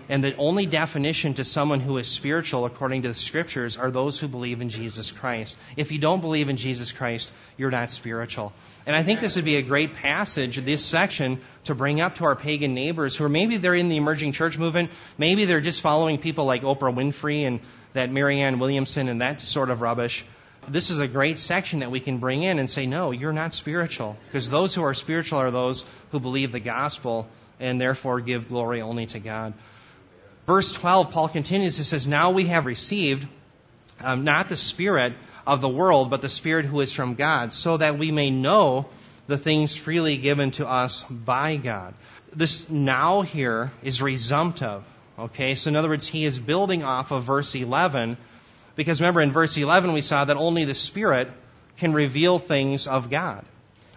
[0.09, 4.21] And the only definition to someone who is spiritual, according to the scriptures, are those
[4.21, 5.57] who believe in Jesus Christ.
[5.77, 8.53] If you don't believe in Jesus Christ, you're not spiritual.
[8.87, 12.25] And I think this would be a great passage, this section, to bring up to
[12.25, 15.81] our pagan neighbors who are maybe they're in the emerging church movement, maybe they're just
[15.81, 17.59] following people like Oprah Winfrey and
[17.95, 20.25] that Marianne Williamson and that sort of rubbish.
[20.69, 23.53] This is a great section that we can bring in and say, no, you're not
[23.53, 24.17] spiritual.
[24.27, 28.83] Because those who are spiritual are those who believe the gospel and therefore give glory
[28.83, 29.53] only to God.
[30.47, 33.27] Verse 12, Paul continues, he says, Now we have received
[34.01, 35.15] um, not the Spirit
[35.47, 38.87] of the world, but the Spirit who is from God, so that we may know
[39.27, 41.95] the things freely given to us by God.
[42.33, 44.85] This now here is resumptive.
[45.19, 48.17] Okay, so in other words, he is building off of verse 11,
[48.77, 51.29] because remember in verse 11 we saw that only the Spirit
[51.79, 53.45] can reveal things of God.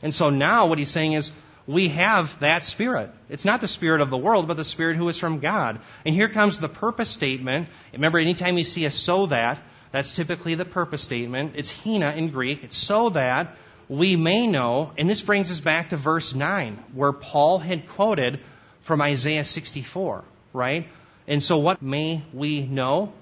[0.02, 1.32] And so now what he's saying is,
[1.70, 3.12] we have that Spirit.
[3.30, 5.80] It's not the Spirit of the world, but the Spirit who is from God.
[6.04, 7.70] And here comes the purpose statement.
[7.94, 11.54] Remember, anytime you see a so that, that's typically the purpose statement.
[11.56, 12.64] It's hina in Greek.
[12.64, 13.56] It's so that
[13.88, 18.40] we may know, and this brings us back to verse 9, where Paul had quoted
[18.82, 20.88] from Isaiah 64, right?
[21.28, 23.14] And so what may we know?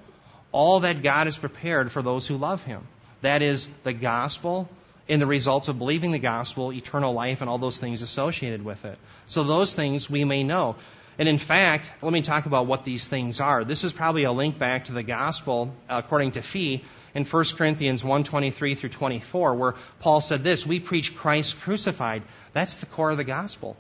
[0.54, 2.88] All that God has prepared for those who love Him.
[3.20, 4.70] That is the gospel
[5.08, 8.86] in the results of believing the gospel, eternal life, and all those things associated with
[8.86, 8.98] it.
[9.28, 10.76] So those things we may know.
[11.20, 13.64] And in fact, let me talk about what these things are.
[13.64, 16.84] This is probably a link back to the gospel according to Fee
[17.16, 22.22] in 1 Corinthians 1:23 through 24 where Paul said this, we preach Christ crucified.
[22.54, 23.76] That's the core of the gospel.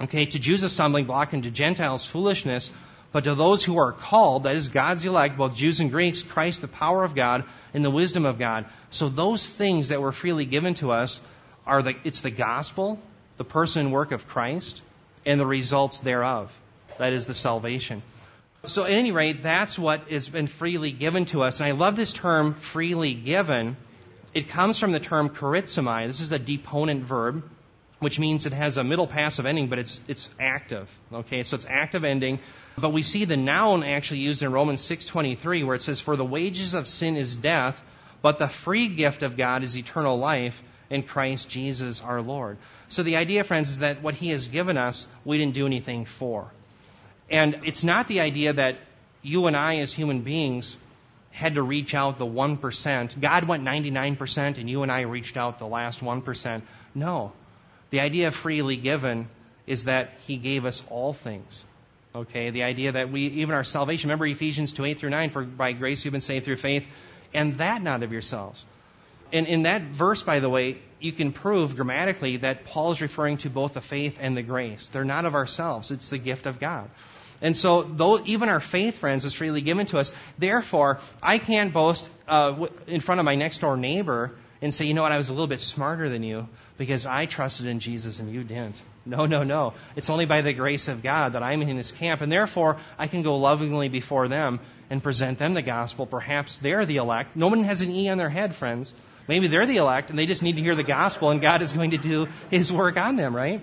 [0.00, 2.72] Okay, to Jews a stumbling block and to Gentiles foolishness,
[3.12, 6.60] but to those who are called, that is God's elect, both Jews and Greeks, Christ
[6.60, 8.66] the power of God and the wisdom of God.
[8.90, 11.20] So those things that were freely given to us
[11.66, 12.98] are the it's the gospel,
[13.36, 14.82] the person and work of Christ,
[15.24, 16.52] and the results thereof.
[16.98, 18.02] That is the salvation.
[18.64, 21.60] So at any rate, that's what has been freely given to us.
[21.60, 23.76] And I love this term freely given.
[24.34, 26.06] It comes from the term charizomai.
[26.06, 27.44] This is a deponent verb
[27.98, 30.90] which means it has a middle passive ending, but it's, it's active.
[31.12, 32.38] Okay, so it's active ending.
[32.78, 36.24] But we see the noun actually used in Romans 6.23 where it says, For the
[36.24, 37.82] wages of sin is death,
[38.20, 42.58] but the free gift of God is eternal life in Christ Jesus our Lord.
[42.88, 46.04] So the idea, friends, is that what He has given us, we didn't do anything
[46.04, 46.50] for.
[47.30, 48.76] And it's not the idea that
[49.22, 50.76] you and I as human beings
[51.32, 53.20] had to reach out the 1%.
[53.20, 56.62] God went 99% and you and I reached out the last 1%.
[56.94, 57.32] No.
[57.90, 59.28] The idea of freely given
[59.66, 61.64] is that He gave us all things.
[62.16, 65.42] Okay, the idea that we, even our salvation, remember Ephesians 2 8 through 9, for
[65.44, 66.88] by grace you've been saved through faith,
[67.34, 68.64] and that not of yourselves.
[69.34, 73.36] And in that verse, by the way, you can prove grammatically that Paul is referring
[73.38, 74.88] to both the faith and the grace.
[74.88, 76.88] They're not of ourselves, it's the gift of God.
[77.42, 81.70] And so, though even our faith, friends, is freely given to us, therefore, I can't
[81.70, 84.32] boast uh, in front of my next door neighbor
[84.66, 87.26] and say, you know what, I was a little bit smarter than you because I
[87.26, 88.80] trusted in Jesus and you didn't.
[89.04, 89.74] No, no, no.
[89.94, 93.06] It's only by the grace of God that I'm in this camp, and therefore I
[93.06, 94.58] can go lovingly before them
[94.90, 96.04] and present them the gospel.
[96.04, 97.36] Perhaps they're the elect.
[97.36, 98.92] No one has an E on their head, friends.
[99.28, 101.72] Maybe they're the elect and they just need to hear the gospel, and God is
[101.72, 103.60] going to do His work on them, right?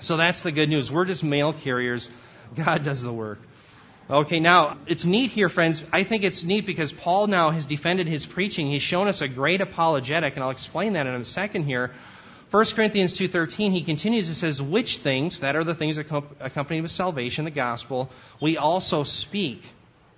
[0.00, 0.90] So that's the good news.
[0.90, 2.10] We're just mail carriers.
[2.56, 3.38] God does the work.
[4.10, 5.82] Okay, now it's neat here, friends.
[5.92, 8.66] I think it's neat because Paul now has defended his preaching.
[8.66, 11.92] He's shown us a great apologetic, and I'll explain that in a second here.
[12.50, 16.10] 1 Corinthians 2.13, he continues, and says, Which things, that are the things that
[16.40, 18.10] accompany with salvation, the gospel,
[18.40, 19.62] we also speak,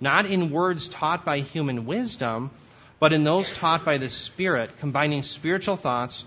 [0.01, 2.51] not in words taught by human wisdom,
[2.99, 6.25] but in those taught by the Spirit, combining spiritual thoughts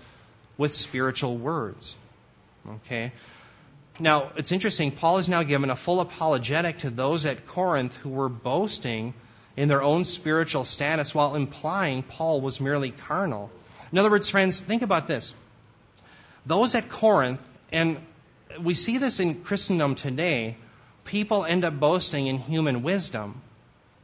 [0.57, 1.93] with spiritual words.
[2.67, 3.11] Okay?
[3.99, 8.09] Now, it's interesting, Paul has now given a full apologetic to those at Corinth who
[8.09, 9.13] were boasting
[9.57, 13.51] in their own spiritual status while implying Paul was merely carnal.
[13.91, 15.33] In other words, friends, think about this.
[16.45, 17.41] Those at Corinth,
[17.73, 17.99] and
[18.61, 20.55] we see this in Christendom today,
[21.03, 23.41] people end up boasting in human wisdom.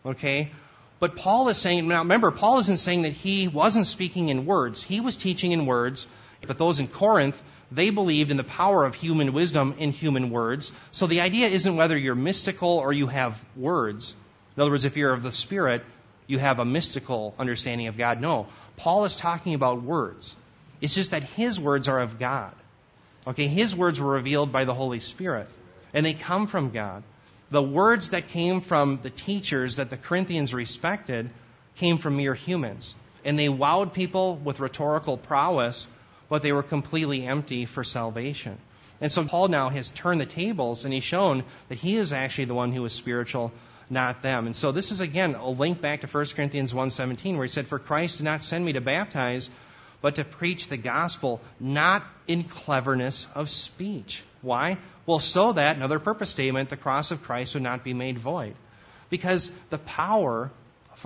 [0.05, 0.51] Okay?
[0.99, 4.83] But Paul is saying, now remember, Paul isn't saying that he wasn't speaking in words.
[4.83, 6.05] He was teaching in words,
[6.45, 10.71] but those in Corinth, they believed in the power of human wisdom in human words.
[10.91, 14.15] So the idea isn't whether you're mystical or you have words.
[14.55, 15.83] In other words, if you're of the Spirit,
[16.27, 18.21] you have a mystical understanding of God.
[18.21, 18.47] No.
[18.77, 20.35] Paul is talking about words.
[20.81, 22.53] It's just that his words are of God.
[23.27, 25.47] Okay, his words were revealed by the Holy Spirit,
[25.93, 27.03] and they come from God.
[27.49, 31.29] The words that came from the teachers that the Corinthians respected
[31.75, 32.95] came from mere humans.
[33.23, 35.87] And they wowed people with rhetorical prowess
[36.29, 38.57] but they were completely empty for salvation.
[39.01, 42.45] And so Paul now has turned the tables and he's shown that he is actually
[42.45, 43.51] the one who is spiritual,
[43.89, 44.45] not them.
[44.45, 47.67] And so this is again a link back to 1 Corinthians 1:17 where he said,
[47.67, 49.49] "For Christ did not send me to baptize,
[50.01, 54.77] but to preach the gospel, not in cleverness of speech." Why?
[55.05, 58.55] Well, so that another purpose statement, the cross of Christ would not be made void.
[59.09, 60.51] Because the power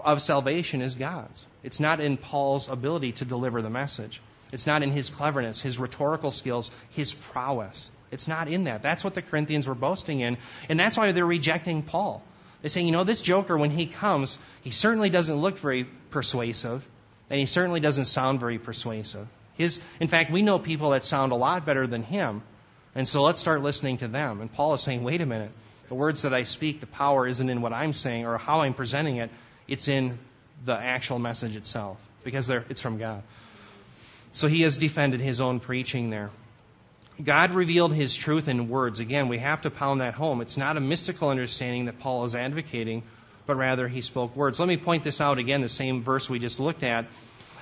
[0.04, 1.46] of salvation is God's.
[1.64, 4.22] It's not in Paul's ability to deliver the message.
[4.52, 7.90] It's not in his cleverness, his rhetorical skills, his prowess.
[8.12, 8.82] It's not in that.
[8.82, 10.38] That's what the Corinthians were boasting in.
[10.68, 12.24] And that's why they're rejecting Paul.
[12.62, 16.84] They're saying, you know, this joker, when he comes, he certainly doesn't look very persuasive,
[17.30, 19.28] and he certainly doesn't sound very persuasive.
[19.56, 22.42] His, in fact, we know people that sound a lot better than him,
[22.96, 24.42] and so let's start listening to them.
[24.42, 25.52] And Paul is saying, wait a minute.
[25.88, 28.74] The words that I speak, the power isn't in what I'm saying or how I'm
[28.74, 29.30] presenting it.
[29.68, 30.20] It's in
[30.66, 33.24] the actual message itself, because it's from God.
[34.34, 36.30] So he has defended his own preaching there.
[37.22, 39.00] God revealed his truth in words.
[39.00, 40.42] Again, we have to pound that home.
[40.42, 43.04] It's not a mystical understanding that Paul is advocating,
[43.46, 44.60] but rather he spoke words.
[44.60, 47.08] Let me point this out again, the same verse we just looked at.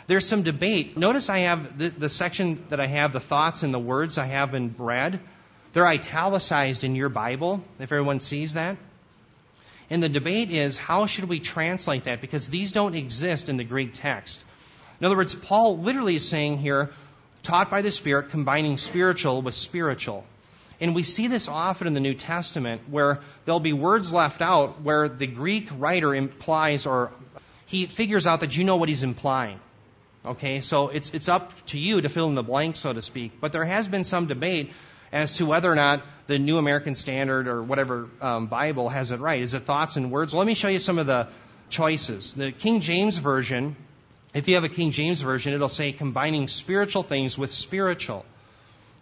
[0.05, 0.95] There's some debate.
[0.95, 4.25] Notice I have the, the section that I have, the thoughts and the words I
[4.25, 5.19] have in red.
[5.73, 8.77] They're italicized in your Bible, if everyone sees that.
[9.89, 12.21] And the debate is how should we translate that?
[12.21, 14.43] Because these don't exist in the Greek text.
[14.99, 16.91] In other words, Paul literally is saying here,
[17.43, 20.25] taught by the Spirit, combining spiritual with spiritual.
[20.79, 24.81] And we see this often in the New Testament where there'll be words left out
[24.81, 27.11] where the Greek writer implies or
[27.65, 29.59] he figures out that you know what he's implying.
[30.25, 33.39] Okay, so it's, it's up to you to fill in the blank, so to speak.
[33.39, 34.71] But there has been some debate
[35.11, 39.19] as to whether or not the New American Standard or whatever um, Bible has it
[39.19, 39.41] right.
[39.41, 40.33] Is it thoughts and words?
[40.33, 41.27] Well, let me show you some of the
[41.69, 42.33] choices.
[42.33, 43.75] The King James Version,
[44.37, 48.23] if you have a King James Version, it'll say combining spiritual things with spiritual.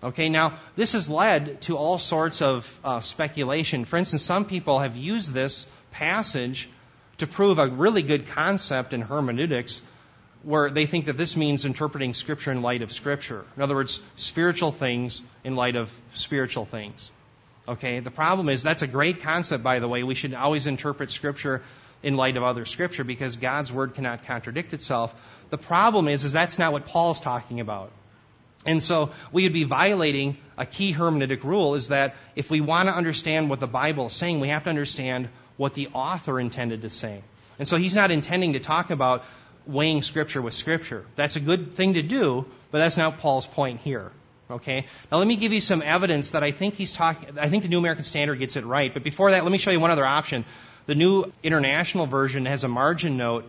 [0.01, 3.83] Okay, now this has led to all sorts of uh, speculation.
[3.83, 6.69] For instance, some people have used this passage
[7.17, 9.81] to prove a really good concept in hermeneutics
[10.43, 13.43] where they think that this means interpreting Scripture in light of Scripture.
[13.57, 17.11] In other words, spiritual things in light of spiritual things.
[17.67, 20.03] Okay, the problem is that's a great concept, by the way.
[20.03, 21.61] We should always interpret Scripture
[22.03, 25.15] in light of other Scripture because God's Word cannot contradict itself.
[25.49, 27.91] The problem is, is that's not what Paul's talking about.
[28.65, 32.89] And so we would be violating a key hermeneutic rule is that if we want
[32.89, 36.81] to understand what the Bible is saying, we have to understand what the author intended
[36.81, 37.21] to say.
[37.59, 39.23] And so he's not intending to talk about
[39.65, 41.05] weighing Scripture with Scripture.
[41.15, 44.11] That's a good thing to do, but that's not Paul's point here.
[44.49, 44.85] Okay?
[45.11, 47.69] Now let me give you some evidence that I think he's talking, I think the
[47.69, 48.93] New American Standard gets it right.
[48.93, 50.45] But before that, let me show you one other option.
[50.87, 53.45] The New International Version has a margin note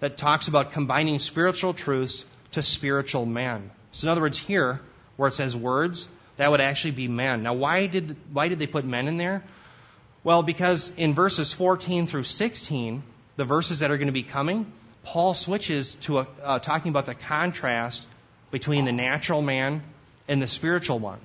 [0.00, 3.70] that talks about combining spiritual truths to spiritual men.
[3.92, 4.80] So in other words, here,
[5.16, 7.42] where it says words, that would actually be men.
[7.42, 9.42] Now why did, why did they put men in there?
[10.24, 13.02] Well, because in verses 14 through 16,
[13.36, 14.70] the verses that are going to be coming,
[15.02, 18.06] Paul switches to a, uh, talking about the contrast
[18.50, 19.82] between the natural man
[20.26, 21.18] and the spiritual one.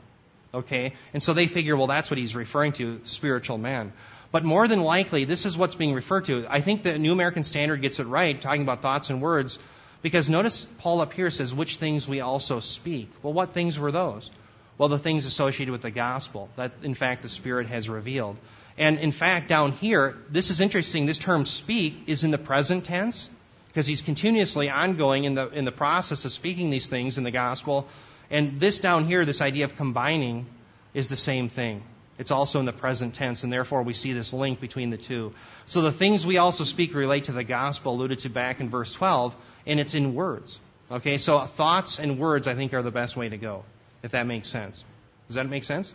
[0.54, 0.94] Okay?
[1.14, 3.94] And so they figure, well, that's what he's referring to, spiritual man.
[4.34, 6.48] But more than likely, this is what's being referred to.
[6.50, 9.60] I think the New American Standard gets it right, talking about thoughts and words,
[10.02, 13.12] because notice Paul up here says, which things we also speak.
[13.22, 14.32] Well, what things were those?
[14.80, 18.38] Well, the things associated with the gospel, that in fact the Spirit has revealed.
[18.76, 21.06] And in fact, down here, this is interesting.
[21.06, 23.30] This term speak is in the present tense
[23.68, 27.30] because he's continuously ongoing in the, in the process of speaking these things in the
[27.30, 27.88] gospel.
[28.32, 30.48] And this down here, this idea of combining,
[30.96, 31.84] is the same thing.
[32.20, 35.34] It's also in the present tense, and therefore we see this link between the two.
[35.66, 38.94] So the things we also speak relate to the gospel alluded to back in verse
[38.94, 40.60] 12, and it's in words.
[40.92, 43.64] Okay, so thoughts and words, I think, are the best way to go,
[44.04, 44.84] if that makes sense.
[45.28, 45.94] Does that make sense?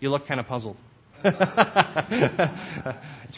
[0.00, 0.76] You look kind of puzzled.
[1.24, 1.36] it's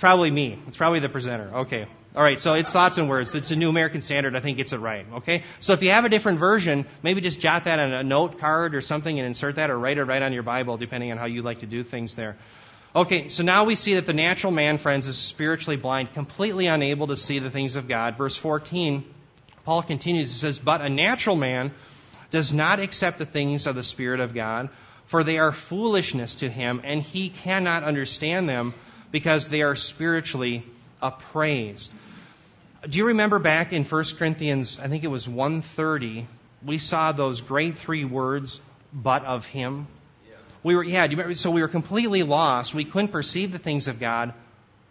[0.00, 0.58] probably me.
[0.66, 1.50] It's probably the presenter.
[1.58, 1.86] Okay.
[2.18, 2.40] All right.
[2.40, 3.32] So it's thoughts and words.
[3.36, 4.34] It's a New American Standard.
[4.34, 5.06] I think it's it right.
[5.18, 5.44] Okay.
[5.60, 8.74] So if you have a different version, maybe just jot that on a note card
[8.74, 11.26] or something and insert that, or write it right on your Bible, depending on how
[11.26, 12.36] you like to do things there.
[12.96, 13.28] Okay.
[13.28, 17.16] So now we see that the natural man, friends, is spiritually blind, completely unable to
[17.16, 18.18] see the things of God.
[18.18, 19.04] Verse 14,
[19.64, 20.32] Paul continues.
[20.32, 21.72] He says, "But a natural man."
[22.30, 24.68] does not accept the things of the Spirit of God,
[25.06, 28.74] for they are foolishness to him, and he cannot understand them
[29.10, 30.62] because they are spiritually
[31.00, 31.90] appraised.
[32.86, 36.26] Do you remember back in 1 Corinthians, I think it was 130,
[36.64, 38.60] we saw those great three words,
[38.92, 39.88] but of him?
[40.62, 41.34] We were, yeah, do you remember?
[41.34, 42.74] So we were completely lost.
[42.74, 44.32] We couldn't perceive the things of God,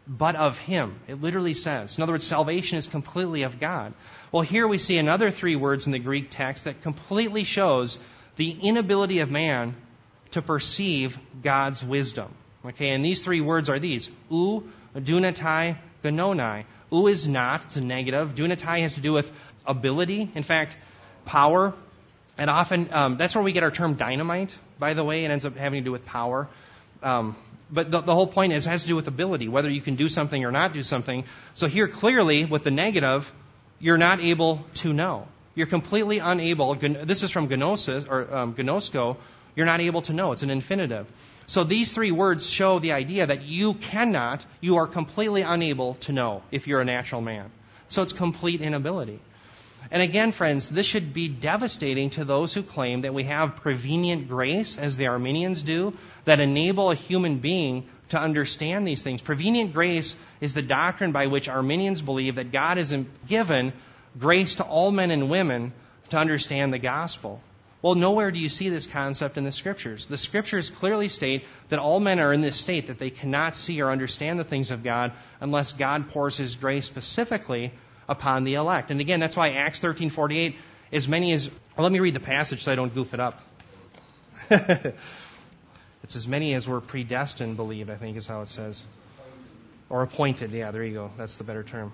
[0.07, 0.99] but of him.
[1.07, 1.97] It literally says.
[1.97, 3.93] In other words, salvation is completely of God.
[4.31, 7.99] Well, here we see another three words in the Greek text that completely shows
[8.35, 9.75] the inability of man
[10.31, 12.33] to perceive God's wisdom.
[12.65, 16.65] Okay, and these three words are these: u, dunatai, gnonai.
[16.91, 18.35] U is not; it's a negative.
[18.35, 19.31] Dunatai has to do with
[19.65, 20.29] ability.
[20.33, 20.77] In fact,
[21.25, 21.73] power.
[22.37, 24.57] And often, um, that's where we get our term dynamite.
[24.79, 26.47] By the way, it ends up having to do with power.
[27.01, 27.35] Um,
[27.71, 29.95] but the, the, whole point is it has to do with ability, whether you can
[29.95, 31.25] do something or not do something.
[31.53, 33.31] So here, clearly, with the negative,
[33.79, 35.27] you're not able to know.
[35.55, 36.75] You're completely unable.
[36.75, 39.17] This is from gnosis or um, gnosko,
[39.57, 40.31] you're not able to know.
[40.33, 41.11] It's an infinitive.
[41.47, 46.13] So these three words show the idea that you cannot, you are completely unable to
[46.13, 47.49] know if you're a natural man.
[47.89, 49.19] So it's complete inability.
[49.89, 54.27] And again, friends, this should be devastating to those who claim that we have prevenient
[54.27, 55.93] grace, as the Arminians do,
[56.25, 59.23] that enable a human being to understand these things.
[59.23, 62.93] Prevenient grace is the doctrine by which Arminians believe that God has
[63.27, 63.73] given
[64.19, 65.73] grace to all men and women
[66.09, 67.41] to understand the gospel.
[67.81, 70.07] Well, nowhere do you see this concept in the scriptures.
[70.07, 73.81] The scriptures clearly state that all men are in this state that they cannot see
[73.81, 77.71] or understand the things of God unless God pours his grace specifically
[78.09, 78.89] upon the elect.
[78.89, 80.55] And again, that's why Acts 13:48
[80.91, 83.41] as many as let me read the passage so I don't goof it up.
[84.49, 88.83] it's as many as were predestined believed, I think is how it says.
[89.89, 90.51] Or appointed.
[90.51, 91.11] Yeah, there you go.
[91.17, 91.91] That's the better term.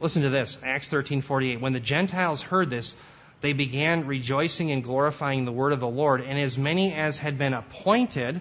[0.00, 0.58] Listen to this.
[0.62, 1.60] Acts 13:48.
[1.60, 2.96] When the Gentiles heard this,
[3.40, 7.38] they began rejoicing and glorifying the word of the Lord, and as many as had
[7.38, 8.40] been appointed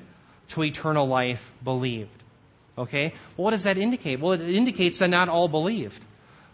[0.50, 2.10] to eternal life believed.
[2.78, 3.14] Okay?
[3.36, 4.20] Well, what does that indicate?
[4.20, 6.04] Well, it indicates that not all believed.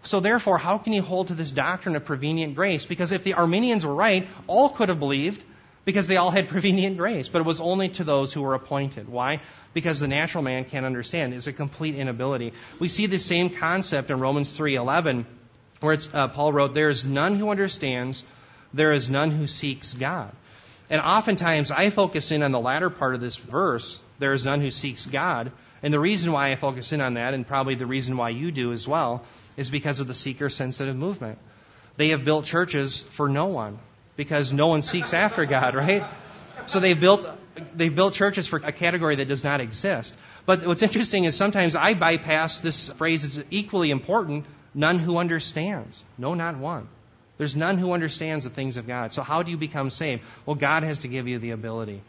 [0.03, 2.85] So therefore, how can you hold to this doctrine of prevenient grace?
[2.85, 5.43] Because if the Arminians were right, all could have believed
[5.85, 9.07] because they all had prevenient grace, but it was only to those who were appointed.
[9.07, 9.39] Why?
[9.73, 11.33] Because the natural man can't understand.
[11.33, 12.53] It's a complete inability.
[12.79, 15.25] We see the same concept in Romans 3:11
[15.83, 18.23] where uh, Paul wrote, There is none who understands,
[18.73, 20.31] there is none who seeks God.
[20.89, 24.61] And oftentimes I focus in on the latter part of this verse, there is none
[24.61, 25.51] who seeks God.
[25.81, 28.51] And the reason why I focus in on that, and probably the reason why you
[28.51, 29.23] do as well,
[29.57, 31.37] is because of the seeker sensitive movement.
[31.97, 33.77] They have built churches for no one
[34.15, 36.03] because no one seeks after God, right?
[36.67, 37.27] So they've built
[37.75, 40.15] they've built churches for a category that does not exist.
[40.45, 46.03] But what's interesting is sometimes I bypass this phrase is equally important None who understands.
[46.17, 46.87] No, not one.
[47.37, 49.13] There's none who understands the things of God.
[49.13, 50.23] So how do you become saved?
[50.45, 52.01] Well, God has to give you the ability.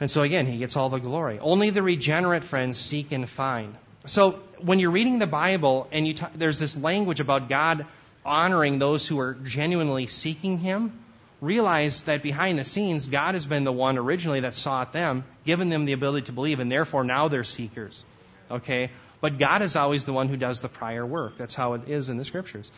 [0.00, 1.38] And so again, he gets all the glory.
[1.38, 3.74] Only the regenerate friends seek and find.
[4.06, 7.86] So when you're reading the Bible and you t- there's this language about God
[8.24, 10.92] honoring those who are genuinely seeking him,
[11.40, 15.68] realize that behind the scenes, God has been the one originally that sought them, given
[15.68, 18.04] them the ability to believe, and therefore now they're seekers.
[18.50, 18.90] Okay?
[19.24, 21.38] But God is always the one who does the prior work.
[21.38, 22.70] That's how it is in the scriptures.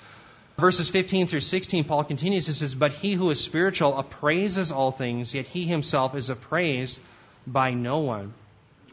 [0.57, 4.93] Verses 15 through 16, Paul continues, he says, But he who is spiritual appraises all
[4.93, 7.01] things, yet he himself is appraised
[7.49, 8.33] by no one.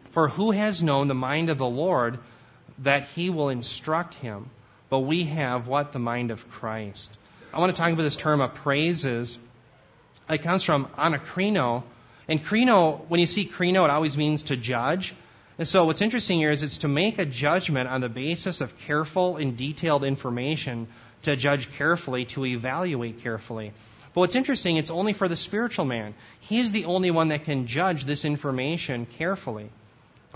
[0.09, 2.17] For who has known the mind of the Lord
[2.79, 4.49] that he will instruct him?
[4.89, 5.91] But we have what?
[5.91, 7.15] The mind of Christ.
[7.53, 9.37] I want to talk about this term appraises.
[10.27, 11.83] It comes from anakrino.
[12.27, 15.13] And krino, when you see krino, it always means to judge.
[15.57, 18.77] And so what's interesting here is it's to make a judgment on the basis of
[18.79, 20.87] careful and detailed information
[21.23, 23.71] to judge carefully, to evaluate carefully.
[24.13, 26.15] But what's interesting, it's only for the spiritual man.
[26.39, 29.69] He's the only one that can judge this information carefully.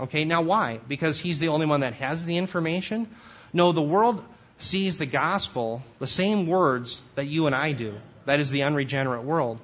[0.00, 0.78] Okay, now why?
[0.88, 3.08] Because he's the only one that has the information?
[3.52, 4.22] No, the world
[4.58, 7.94] sees the gospel, the same words that you and I do.
[8.24, 9.58] That is the unregenerate world.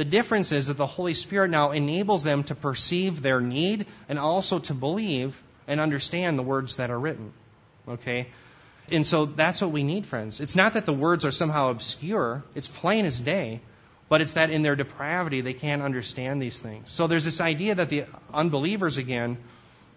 [0.00, 4.18] The difference is that the Holy Spirit now enables them to perceive their need and
[4.18, 5.38] also to believe
[5.68, 7.34] and understand the words that are written.
[7.86, 8.28] Okay?
[8.90, 10.40] And so that's what we need, friends.
[10.40, 13.60] It's not that the words are somehow obscure, it's plain as day,
[14.08, 16.90] but it's that in their depravity they can't understand these things.
[16.90, 19.36] So there's this idea that the unbelievers, again,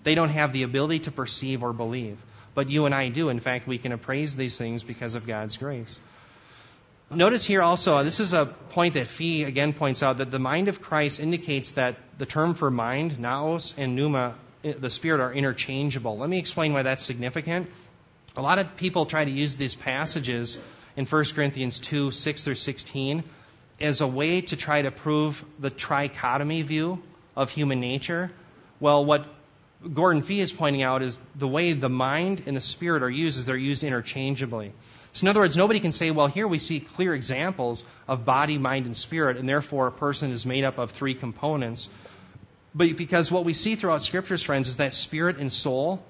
[0.03, 2.17] they don't have the ability to perceive or believe.
[2.55, 3.29] But you and I do.
[3.29, 6.01] In fact, we can appraise these things because of God's grace.
[7.16, 10.39] Notice here also, uh, this is a point that Fee again points out that the
[10.39, 15.32] mind of Christ indicates that the term for mind, nous, and pneuma, the spirit, are
[15.32, 16.18] interchangeable.
[16.18, 17.70] Let me explain why that's significant.
[18.36, 20.57] A lot of people try to use these passages
[20.95, 23.24] in 1 Corinthians 2 6 through 16
[23.80, 27.03] as a way to try to prove the trichotomy view
[27.36, 28.32] of human nature.
[28.80, 29.28] Well, what
[29.93, 33.38] Gordon Fee is pointing out is the way the mind and the spirit are used
[33.38, 34.74] is they're used interchangeably.
[35.14, 38.57] So, in other words, nobody can say, well, here we see clear examples of body,
[38.57, 41.88] mind, and spirit, and therefore a person is made up of three components.
[42.74, 46.03] But because what we see throughout scriptures, friends, is that spirit and soul,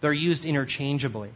[0.00, 1.30] they're used interchangeably.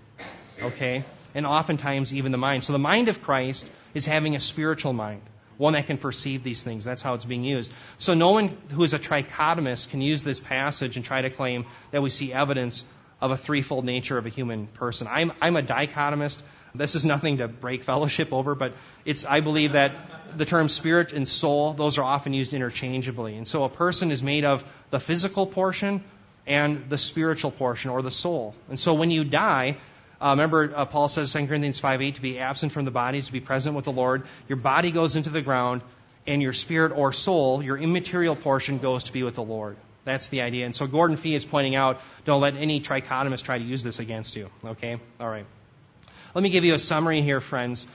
[0.63, 1.05] Okay?
[1.35, 2.65] And oftentimes even the mind.
[2.65, 5.21] So the mind of Christ is having a spiritual mind,
[5.59, 6.85] one that can perceive these things.
[6.85, 7.71] That's how it's being used.
[7.99, 11.67] So no one who is a trichotomist can use this passage and try to claim
[11.91, 12.83] that we see evidence
[13.21, 15.07] of a threefold nature of a human person.
[15.11, 16.41] I'm, I'm a dichotomist.
[16.75, 19.93] This is nothing to break fellowship over, but it's, I believe that
[20.37, 23.37] the term spirit and soul, those are often used interchangeably.
[23.37, 26.05] And so a person is made of the physical portion
[26.47, 28.55] and the spiritual portion or the soul.
[28.69, 29.77] And so when you die,
[30.21, 33.27] uh, remember, uh, Paul says, 2 Corinthians 5:8, to be absent from the body is
[33.27, 34.25] to be present with the Lord.
[34.49, 35.83] Your body goes into the ground,
[36.27, 39.77] and your spirit or soul, your immaterial portion, goes to be with the Lord.
[40.05, 40.67] That's the idea.
[40.67, 43.99] And so Gordon Fee is pointing out don't let any trichotomist try to use this
[43.99, 44.51] against you.
[44.65, 44.99] Okay?
[45.19, 45.47] All right.
[46.33, 47.89] Let me give you a summary here, friends.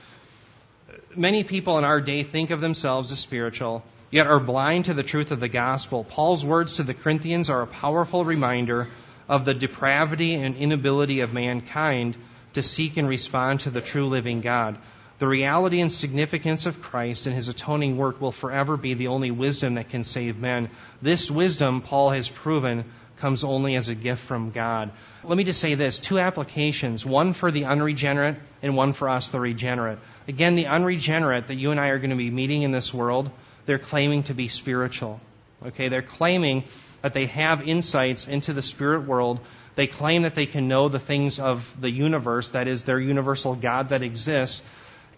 [1.16, 5.02] Many people in our day think of themselves as spiritual, yet are blind to the
[5.02, 6.04] truth of the gospel.
[6.04, 8.88] Paul's words to the Corinthians are a powerful reminder
[9.26, 12.14] of the depravity and inability of mankind
[12.52, 14.76] to seek and respond to the true living God.
[15.18, 19.30] The reality and significance of Christ and his atoning work will forever be the only
[19.30, 20.68] wisdom that can save men.
[21.00, 22.84] This wisdom, Paul has proven,
[23.18, 24.90] comes only as a gift from God.
[25.24, 29.28] Let me just say this two applications, one for the unregenerate and one for us,
[29.28, 29.98] the regenerate.
[30.28, 33.30] Again, the unregenerate that you and I are going to be meeting in this world,
[33.64, 35.20] they're claiming to be spiritual.
[35.64, 36.64] Okay, they're claiming
[37.02, 39.40] that they have insights into the spirit world.
[39.74, 43.54] They claim that they can know the things of the universe, that is, their universal
[43.54, 44.62] God that exists.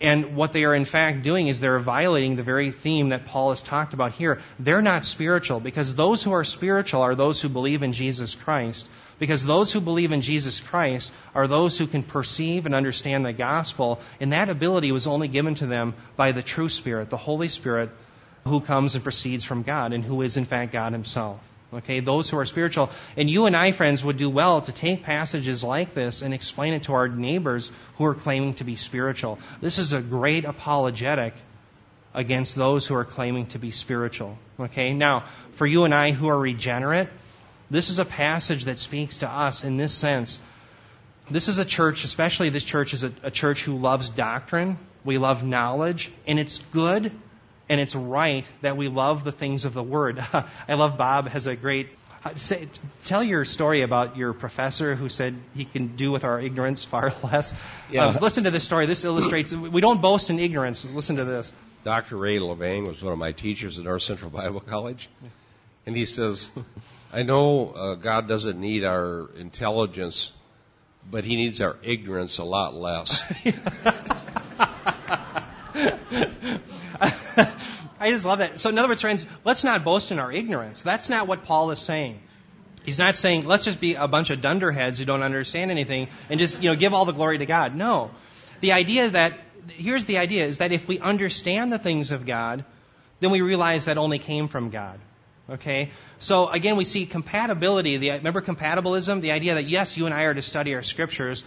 [0.01, 3.51] And what they are in fact doing is they're violating the very theme that Paul
[3.51, 4.41] has talked about here.
[4.59, 8.87] They're not spiritual because those who are spiritual are those who believe in Jesus Christ.
[9.19, 13.33] Because those who believe in Jesus Christ are those who can perceive and understand the
[13.33, 17.49] gospel, and that ability was only given to them by the true Spirit, the Holy
[17.49, 17.91] Spirit,
[18.45, 21.41] who comes and proceeds from God and who is in fact God Himself.
[21.73, 22.91] Okay, those who are spiritual.
[23.17, 26.73] And you and I, friends, would do well to take passages like this and explain
[26.73, 29.39] it to our neighbors who are claiming to be spiritual.
[29.61, 31.35] This is a great apologetic
[32.15, 34.39] against those who are claiming to be spiritual.
[34.59, 37.09] Okay, now, for you and I who are regenerate,
[37.71, 40.39] this is a passage that speaks to us in this sense.
[41.31, 44.79] This is a church, especially this church is a, a church who loves doctrine.
[45.05, 47.13] We love knowledge, and it's good
[47.69, 50.19] and it's right that we love the things of the Word.
[50.69, 51.89] I love Bob has a great.
[52.25, 52.69] Uh, say,
[53.05, 57.13] tell your story about your professor who said he can do with our ignorance far
[57.23, 57.55] less.
[57.91, 58.07] Yeah.
[58.07, 58.87] Um, listen to this story.
[58.87, 60.85] This illustrates we don't boast in ignorance.
[60.85, 61.53] Listen to this.
[61.85, 62.17] Dr.
[62.17, 65.09] Ray Levang was one of my teachers at North Central Bible College,
[65.87, 66.51] and he says,
[67.13, 70.33] "I know uh, God doesn't need our intelligence,
[71.09, 73.23] but He needs our ignorance a lot less."
[78.01, 78.61] I just love that.
[78.61, 80.83] So, in other words, friends, let's not boast in our ignorance.
[80.83, 82.21] That's not what Paul is saying.
[82.85, 86.41] He's not saying let's just be a bunch of dunderheads who don't understand anything and
[86.41, 87.75] just you know give all the glory to God.
[87.75, 88.11] No,
[88.61, 89.39] the idea that
[89.73, 92.65] here's the idea is that if we understand the things of God,
[93.21, 94.99] then we realize that only came from God.
[95.51, 95.91] Okay?
[96.19, 97.97] So again, we see compatibility.
[97.97, 99.21] The, remember compatibilism?
[99.21, 101.45] The idea that yes, you and I are to study our scriptures,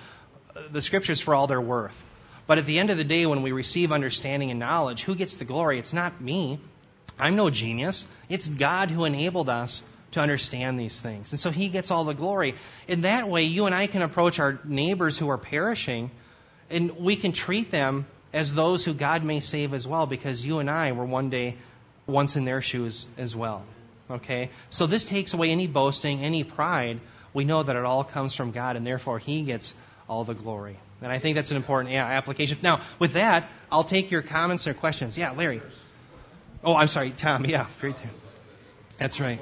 [0.56, 2.04] uh, the scriptures for all their worth.
[2.48, 5.36] But at the end of the day, when we receive understanding and knowledge, who gets
[5.36, 5.80] the glory?
[5.80, 6.60] It's not me.
[7.20, 8.06] I'm no genius.
[8.30, 11.32] It's God who enabled us to understand these things.
[11.32, 12.56] And so He gets all the glory.
[12.88, 16.12] In that way, you and I can approach our neighbors who are perishing,
[16.70, 20.60] and we can treat them as those who God may save as well, because you
[20.60, 21.58] and I were one day
[22.08, 23.64] once in their shoes as well.
[24.10, 24.50] Okay?
[24.70, 27.00] So this takes away any boasting, any pride.
[27.34, 29.74] We know that it all comes from God, and therefore He gets
[30.10, 30.78] all the glory.
[31.02, 32.60] And I think that's an important yeah, application.
[32.62, 35.18] Now, with that, I'll take your comments or questions.
[35.18, 35.62] Yeah, Larry.
[36.64, 37.46] Oh, I'm sorry, Tom.
[37.46, 38.12] Yeah, right there.
[39.00, 39.40] That's right.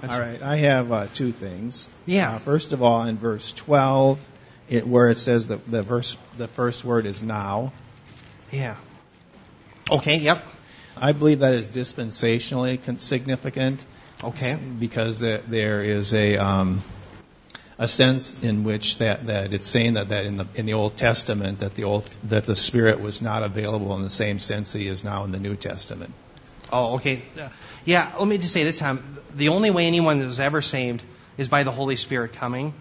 [0.00, 0.40] That's all right.
[0.40, 1.88] I have uh, two things.
[2.06, 2.36] Yeah.
[2.36, 4.18] Uh, first of all, in verse 12,
[4.70, 7.72] it, where it says the, the verse, the first word is now.
[8.50, 8.76] Yeah.
[9.90, 10.16] Okay.
[10.16, 10.46] Yep.
[10.96, 13.84] I believe that is dispensationally significant.
[14.24, 14.54] Okay.
[14.54, 16.82] Because there is a um,
[17.80, 20.98] a sense in which that, that it's saying that, that in the in the Old
[20.98, 24.86] Testament that the old that the Spirit was not available in the same sense he
[24.86, 26.12] is now in the New Testament.
[26.70, 27.22] Oh, okay.
[27.86, 31.02] Yeah, let me just say this time the only way anyone is ever saved
[31.38, 32.74] is by the Holy Spirit coming.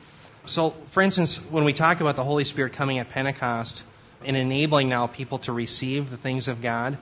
[0.46, 3.84] So, for instance, when we talk about the Holy Spirit coming at Pentecost
[4.26, 6.98] and enabling now people to receive the things of God,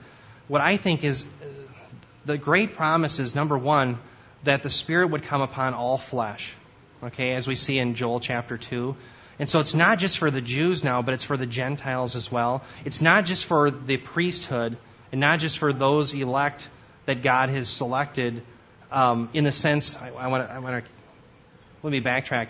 [0.46, 1.46] what I think is uh,
[2.26, 3.98] the great promise is number one,
[4.44, 6.54] that the Spirit would come upon all flesh
[7.02, 8.96] okay, as we see in Joel chapter 2.
[9.38, 12.30] And so it's not just for the Jews now, but it's for the Gentiles as
[12.30, 12.64] well.
[12.84, 14.76] It's not just for the priesthood
[15.12, 16.68] and not just for those elect
[17.06, 18.42] that God has selected
[18.90, 20.82] um, in the sense, I, want to, I
[21.82, 22.48] let me backtrack,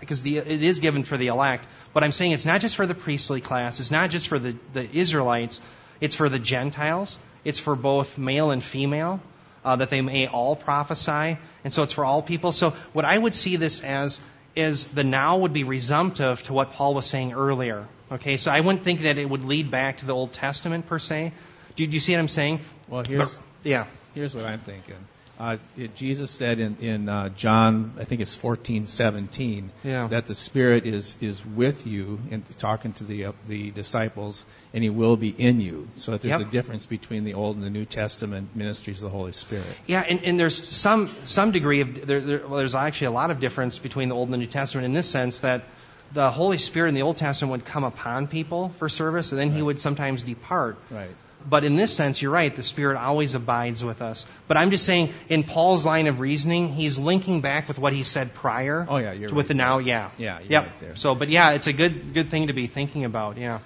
[0.00, 2.94] because it is given for the elect, but I'm saying it's not just for the
[2.94, 5.60] priestly class, it's not just for the, the Israelites,
[6.00, 9.20] it's for the Gentiles, it's for both male and female
[9.66, 11.36] uh, that they may all prophesy.
[11.64, 12.52] And so it's for all people.
[12.52, 14.20] So what I would see this as
[14.54, 17.86] is the now would be resumptive to what Paul was saying earlier.
[18.10, 21.00] Okay, so I wouldn't think that it would lead back to the Old Testament per
[21.00, 21.32] se.
[21.74, 22.60] Do, do you see what I'm saying?
[22.88, 23.86] Well, here's but, yeah.
[24.14, 24.96] Here's what I'm thinking.
[25.38, 30.06] Uh, it, Jesus said in, in uh, John, I think it's 14:17, yeah.
[30.06, 34.82] that the Spirit is is with you and talking to the uh, the disciples, and
[34.82, 35.88] He will be in you.
[35.94, 36.48] So that there's yep.
[36.48, 39.66] a difference between the Old and the New Testament ministries of the Holy Spirit.
[39.86, 43.30] Yeah, and, and there's some some degree of there, there, well, there's actually a lot
[43.30, 45.64] of difference between the Old and the New Testament in this sense that
[46.12, 49.48] the Holy Spirit in the Old Testament would come upon people for service, and then
[49.48, 49.56] right.
[49.56, 50.78] He would sometimes depart.
[50.90, 51.10] Right.
[51.48, 54.26] But in this sense, you're right, the Spirit always abides with us.
[54.48, 58.02] But I'm just saying, in Paul's line of reasoning, he's linking back with what he
[58.02, 58.84] said prior.
[58.88, 60.10] Oh, yeah, you're With right the now, yeah.
[60.18, 60.64] Yeah, yep.
[60.64, 60.96] Right there.
[60.96, 63.60] So, but yeah, it's a good, good thing to be thinking about, yeah.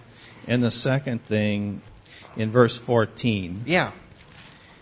[0.46, 1.80] And the second thing,
[2.36, 3.62] in verse 14.
[3.66, 3.92] Yeah.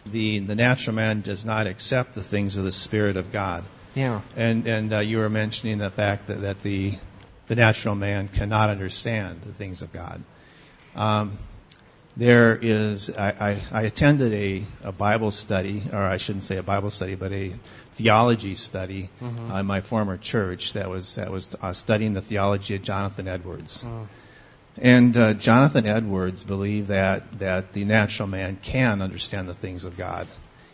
[0.06, 3.64] The, the natural man does not accept the things of the Spirit of God.
[3.94, 4.20] Yeah.
[4.36, 6.94] And, and uh, you were mentioning the fact that, that the,
[7.46, 10.22] the natural man cannot understand the things of God.
[10.94, 11.38] Um,
[12.18, 16.64] there is I, I, I attended a, a, Bible study, or I shouldn't say a
[16.64, 17.52] Bible study, but a
[17.94, 19.52] theology study mm-hmm.
[19.52, 23.28] uh, in my former church that was that was uh, studying the theology of Jonathan
[23.28, 23.84] Edwards.
[23.86, 24.08] Oh.
[24.76, 29.96] And uh, Jonathan Edwards believed that that the natural man can understand the things of
[29.96, 30.26] God.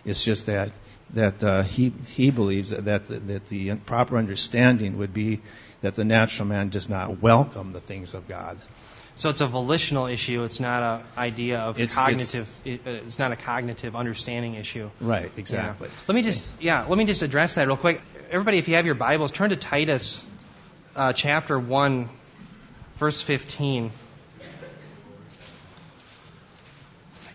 [0.07, 0.73] It's just that
[1.11, 5.43] that uh, he he believes that that the, that the proper understanding would be
[5.83, 8.59] that the natural man does not welcome the things of God.
[9.17, 10.43] So it's a volitional issue.
[10.43, 12.53] It's not an idea of It's- cognitive.
[12.65, 14.91] It's, it's not a cognitive understanding issue.
[15.01, 15.31] Right.
[15.37, 15.89] Exactly.
[15.89, 15.95] Yeah.
[16.09, 16.85] Let me just yeah.
[16.89, 18.01] Let me just address that real quick.
[18.31, 20.25] Everybody, if you have your Bibles, turn to Titus,
[20.97, 22.09] uh, chapter one,
[22.99, 23.93] verse fifteen.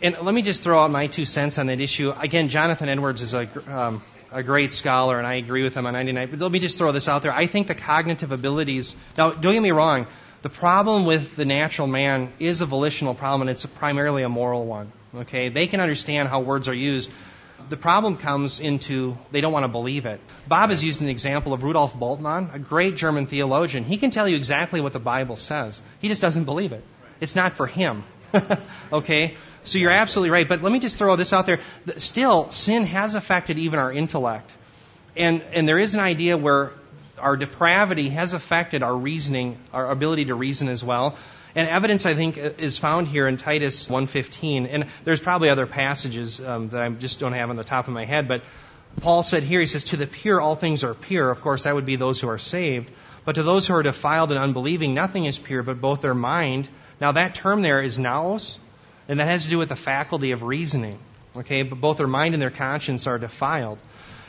[0.02, 2.14] And let me just throw out my two cents on that issue.
[2.18, 4.02] Again, Jonathan Edwards is a, um,
[4.32, 6.30] a great scholar, and I agree with him on 99.
[6.32, 7.34] But let me just throw this out there.
[7.34, 8.96] I think the cognitive abilities.
[9.18, 10.08] Now, don't get me wrong.
[10.42, 14.66] The problem with the natural man is a volitional problem, and it's primarily a moral
[14.66, 14.92] one.
[15.14, 17.12] Okay, they can understand how words are used.
[17.68, 20.22] The problem comes into they don't want to believe it.
[20.48, 23.84] Bob has used an example of Rudolf Bultmann, a great German theologian.
[23.84, 25.82] He can tell you exactly what the Bible says.
[26.00, 26.84] He just doesn't believe it.
[27.20, 28.04] It's not for him.
[28.94, 29.36] okay?
[29.66, 30.48] So you're absolutely right.
[30.48, 31.60] But let me just throw this out there.
[31.98, 34.50] Still, sin has affected even our intellect.
[35.18, 36.72] And, and there is an idea where
[37.20, 41.18] our depravity has affected our reasoning, our ability to reason as well.
[41.56, 44.68] And evidence, I think, is found here in Titus 1.15.
[44.70, 47.94] And there's probably other passages um, that I just don't have on the top of
[47.94, 48.28] my head.
[48.28, 48.44] But
[49.02, 51.30] Paul said here, he says, To the pure all things are pure.
[51.30, 52.92] Of course, that would be those who are saved.
[53.26, 56.70] But to those who are defiled and unbelieving, nothing is pure but both their mind.
[57.02, 58.60] Now, that term there is nous,
[59.08, 61.00] and that has to do with the faculty of reasoning.
[61.38, 63.80] Okay, but both their mind and their conscience are defiled.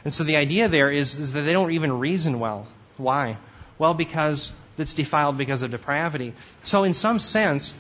[0.05, 2.67] And so the idea there is, is that they don't even reason well.
[3.01, 3.39] Why?
[3.79, 6.35] Well, because it's defiled because of depravity.
[6.63, 7.75] So, in some sense,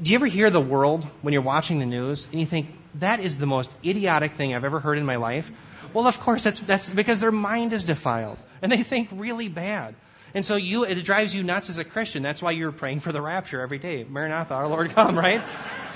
[0.00, 3.20] do you ever hear the world when you're watching the news and you think, that
[3.20, 5.50] is the most idiotic thing I've ever heard in my life?
[5.94, 9.94] Well, of course, that's, that's because their mind is defiled and they think really bad.
[10.34, 12.22] And so you, it drives you nuts as a Christian.
[12.22, 14.04] That's why you're praying for the rapture every day.
[14.04, 15.42] Maranatha, our Lord come, right?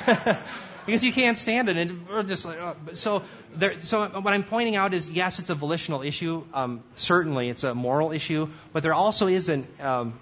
[0.87, 2.77] because you can't stand it, and we're just like, oh.
[2.95, 3.23] so.
[3.55, 6.45] There, so what I'm pointing out is, yes, it's a volitional issue.
[6.53, 10.19] Um, certainly, it's a moral issue, but there also is an, um,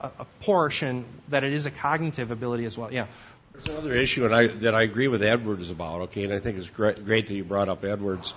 [0.00, 2.92] a, a portion that it is a cognitive ability as well.
[2.92, 3.06] Yeah.
[3.52, 6.58] There's another issue and I, that I agree with Edwards about, okay, and I think
[6.58, 8.34] it's great, great that you brought up Edwards.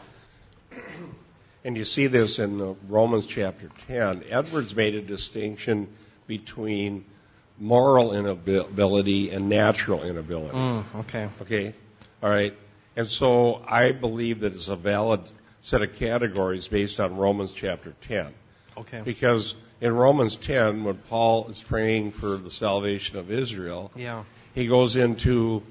[1.65, 4.23] And you see this in uh, Romans chapter 10.
[4.29, 5.89] Edwards made a distinction
[6.25, 7.03] between
[7.59, 10.55] moral inability and natural inability.
[10.57, 11.29] Mm, okay.
[11.41, 11.73] Okay?
[12.23, 12.55] All right?
[12.95, 15.21] And so I believe that it's a valid
[15.61, 18.33] set of categories based on Romans chapter 10.
[18.77, 19.01] Okay.
[19.03, 24.23] Because in Romans 10, when Paul is praying for the salvation of Israel, Yeah.
[24.55, 25.61] he goes into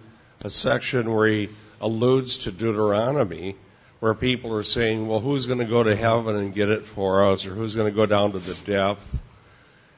[0.44, 1.48] a section where he
[1.80, 3.56] alludes to Deuteronomy,
[4.00, 7.24] where people are saying, well, who's going to go to heaven and get it for
[7.32, 9.20] us, or who's going to go down to the depth,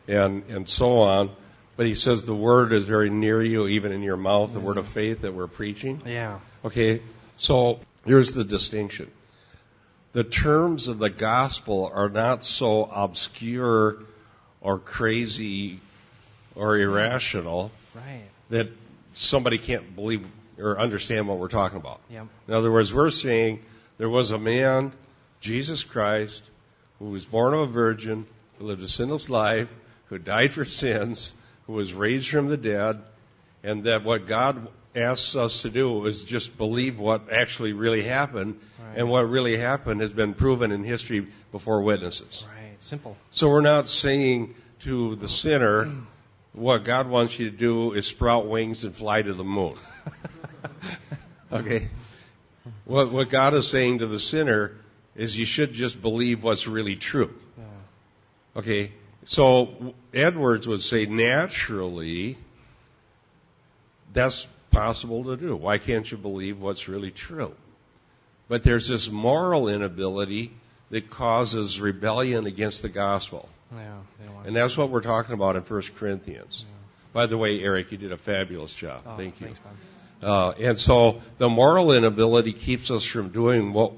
[0.08, 1.30] and, and so on.
[1.80, 4.76] But he says the word is very near you, even in your mouth, the word
[4.76, 6.02] of faith that we're preaching.
[6.04, 6.40] Yeah.
[6.62, 7.00] Okay,
[7.38, 9.10] so here's the distinction.
[10.12, 13.96] The terms of the gospel are not so obscure
[14.60, 15.80] or crazy
[16.54, 18.24] or irrational Right.
[18.50, 18.68] that
[19.14, 20.26] somebody can't believe
[20.58, 22.00] or understand what we're talking about.
[22.10, 22.26] Yep.
[22.46, 23.62] In other words, we're saying
[23.96, 24.92] there was a man,
[25.40, 26.44] Jesus Christ,
[26.98, 28.26] who was born of a virgin,
[28.58, 29.74] who lived a sinless life,
[30.10, 31.32] who died for sins,
[31.70, 33.00] who was raised from the dead,
[33.62, 34.66] and that what God
[34.96, 38.98] asks us to do is just believe what actually really happened, Right.
[38.98, 42.44] and what really happened has been proven in history before witnesses.
[42.48, 42.72] Right.
[42.80, 43.16] Simple.
[43.30, 45.88] So we're not saying to the sinner,
[46.54, 49.74] what God wants you to do is sprout wings and fly to the moon.
[51.52, 51.88] Okay?
[52.84, 54.70] What, what God is saying to the sinner
[55.16, 57.34] is you should just believe what's really true.
[58.56, 58.92] Okay?
[59.24, 62.36] So Edwards would say naturally,
[64.12, 65.56] that's possible to do.
[65.56, 67.54] Why can't you believe what's really true?
[68.48, 70.52] But there's this moral inability
[70.90, 73.48] that causes rebellion against the gospel.
[73.72, 73.98] Yeah.
[74.44, 76.64] And that's what we're talking about in 1 Corinthians.
[77.12, 79.02] By the way, Eric, you did a fabulous job.
[79.06, 79.46] Oh, Thank you.
[79.46, 79.60] Thanks,
[80.22, 83.92] Uh, and so the moral inability keeps us from doing what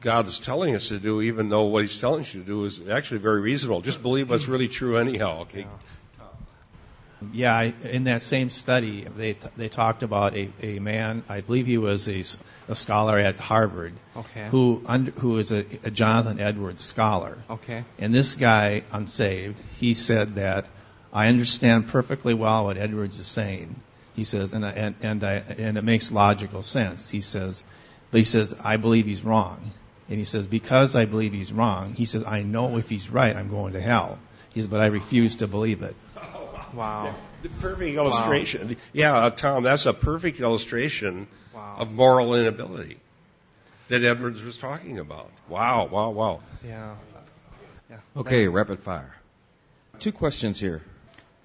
[0.00, 2.88] God is telling us to do, even though what He's telling us to do is
[2.88, 3.80] actually very reasonable.
[3.80, 5.66] Just believe what's really true anyhow, okay?
[7.32, 11.24] Yeah, I, in that same study, they t- they talked about a, a man.
[11.28, 12.22] I believe he was a,
[12.68, 14.46] a scholar at Harvard, Okay.
[14.50, 17.36] who under, who is a, a Jonathan Edwards scholar.
[17.50, 17.82] Okay.
[17.98, 20.66] And this guy, unsaved, he said that
[21.12, 23.74] I understand perfectly well what Edwards is saying.
[24.14, 27.10] He says, and I, and and, I, and it makes logical sense.
[27.10, 27.64] He says,
[28.12, 29.58] but he says I believe he's wrong,
[30.08, 33.34] and he says because I believe he's wrong, he says I know if he's right,
[33.36, 34.18] I'm going to hell.
[34.54, 35.96] He says, but I refuse to believe it.
[36.74, 37.14] Wow.
[37.40, 38.76] The perfect illustration.
[38.92, 41.76] Yeah, uh, Tom, that's a perfect illustration Wow.
[41.78, 42.98] of moral inability
[43.88, 45.30] that Edwards was talking about.
[45.48, 46.40] Wow, wow, wow.
[46.62, 46.94] Yeah.
[47.88, 47.96] Yeah.
[48.18, 49.14] Okay, rapid fire.
[49.98, 50.82] Two questions here.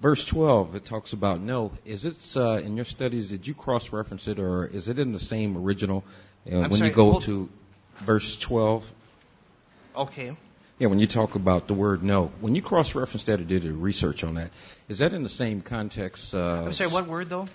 [0.02, 1.72] Verse 12, it talks about no.
[1.86, 3.28] Is it uh, in your studies?
[3.28, 6.04] Did you cross-reference it, or is it in the same original?
[6.46, 7.48] Uh, when sorry, you go hold- to
[8.00, 8.92] verse 12,
[9.96, 10.36] Okay.
[10.78, 13.72] yeah, when you talk about the word no, when you cross-referenced that or did a
[13.72, 14.50] research on that,
[14.88, 16.34] is that in the same context?
[16.34, 17.48] Uh, I'm sorry, what word though?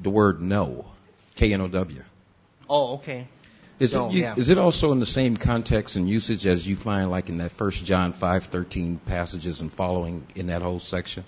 [0.00, 0.86] The word no,
[1.36, 2.02] K-N-O-W.
[2.68, 3.26] Oh, okay.
[3.78, 4.34] Is, it, you, yeah.
[4.36, 7.50] is it also in the same context and usage as you find like in that
[7.50, 11.24] First John five thirteen passages and following in that whole section?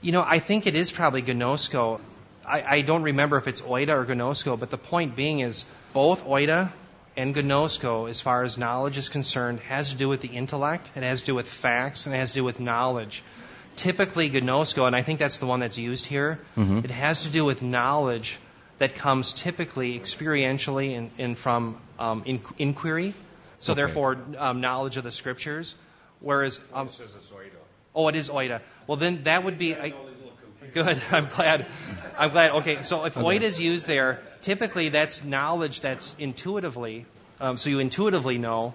[0.00, 2.00] You know, I think it is probably gnosko.
[2.46, 6.24] I, I don't remember if it's oida or gnosko, but the point being is both
[6.24, 6.70] oida
[7.16, 11.02] and gnosko, as far as knowledge is concerned, has to do with the intellect, it
[11.02, 13.22] has to do with facts, and it has to do with knowledge.
[13.76, 16.84] Typically, gnosko, and I think that's the one that's used here, Mhm.
[16.84, 18.38] it has to do with knowledge
[18.78, 23.14] that comes typically experientially and, and from um, in, inquiry.
[23.60, 23.80] So, Okay.
[23.82, 25.74] therefore, um, knowledge of the scriptures.
[26.20, 26.88] Whereas, um,
[27.94, 28.60] oh, it is oida.
[28.86, 29.74] Well, then that would be.
[29.76, 29.92] I,
[30.72, 31.00] Good.
[31.12, 31.66] I'm glad.
[32.18, 32.50] I'm glad.
[32.62, 33.38] Okay, so if Okay.
[33.38, 37.06] oida is used there, typically that's knowledge that's intuitively,
[37.40, 38.74] um, so you intuitively know,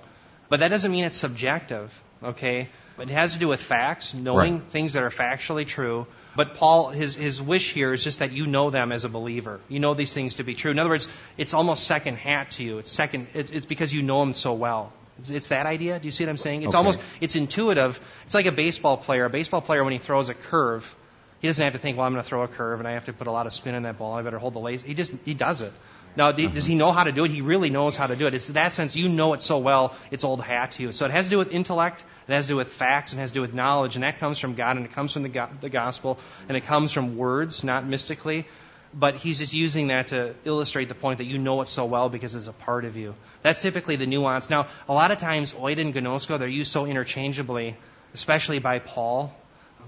[0.50, 1.98] but that doesn't mean it's subjective.
[2.22, 2.68] Okay,
[2.98, 4.72] But it has to do with facts, knowing Right.
[4.72, 6.06] things that are factually true.
[6.36, 9.60] But Paul, his his wish here is just that you know them as a believer.
[9.70, 10.72] You know these things to be true.
[10.72, 11.08] In other words,
[11.38, 12.78] it's almost second hat to you.
[12.80, 13.28] It's second.
[13.34, 14.92] It's, it's because you know them so well.
[15.20, 15.98] It's, it's that idea.
[16.00, 16.64] Do you see what I'm saying?
[16.64, 16.78] It's Okay.
[16.78, 18.00] almost it's intuitive.
[18.26, 19.26] It's like a baseball player.
[19.26, 20.94] A baseball player when he throws a curve,
[21.40, 23.06] he doesn't have to think, well, I'm going to throw a curve and I have
[23.06, 24.14] to put a lot of spin in that ball.
[24.14, 24.82] I better hold the lace.
[24.82, 25.72] He just he does it.
[26.16, 27.32] Now, do- does he know how to do it?
[27.32, 28.34] He really knows how to do it.
[28.34, 29.96] It's that sense you know it so well.
[30.12, 30.92] It's old hat to you.
[30.92, 32.04] So it has to do with intellect.
[32.28, 33.14] It has to do with facts.
[33.14, 35.24] It has to do with knowledge, and that comes from God, and it comes from
[35.24, 36.18] the, go- the gospel,
[36.48, 38.46] and it comes from words, not mystically.
[38.92, 42.10] But he's just using that to illustrate the point that you know it so well
[42.10, 43.14] because it's a part of you.
[43.44, 44.50] That's typically the nuance.
[44.50, 47.76] Now, a lot of times, oida and gnosko, they're used so interchangeably,
[48.16, 49.32] especially by Paul,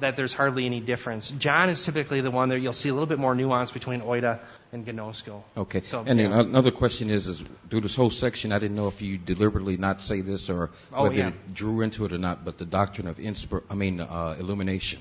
[0.02, 1.30] that there's hardly any difference.
[1.32, 4.40] John is typically the one that you'll see a little bit more nuance between oida
[4.74, 5.44] and gnosko.
[5.58, 5.82] Okay.
[5.82, 6.42] So, and then yeah.
[6.42, 10.02] another question is, is through this whole section, I didn't know if you deliberately not
[10.02, 11.30] say this or Oh, whether yeah.
[11.30, 15.00] it drew into it or not, but the doctrine of inspir- I mean, uh, illumination.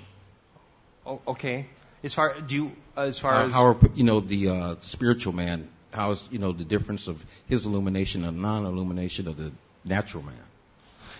[1.06, 1.66] Oh, okay.
[2.02, 5.32] As far do you, as far How, as how are, you know, the uh, spiritual
[5.32, 9.52] man, how's, you know, the difference of his illumination and non-illumination of the
[9.84, 10.49] natural man?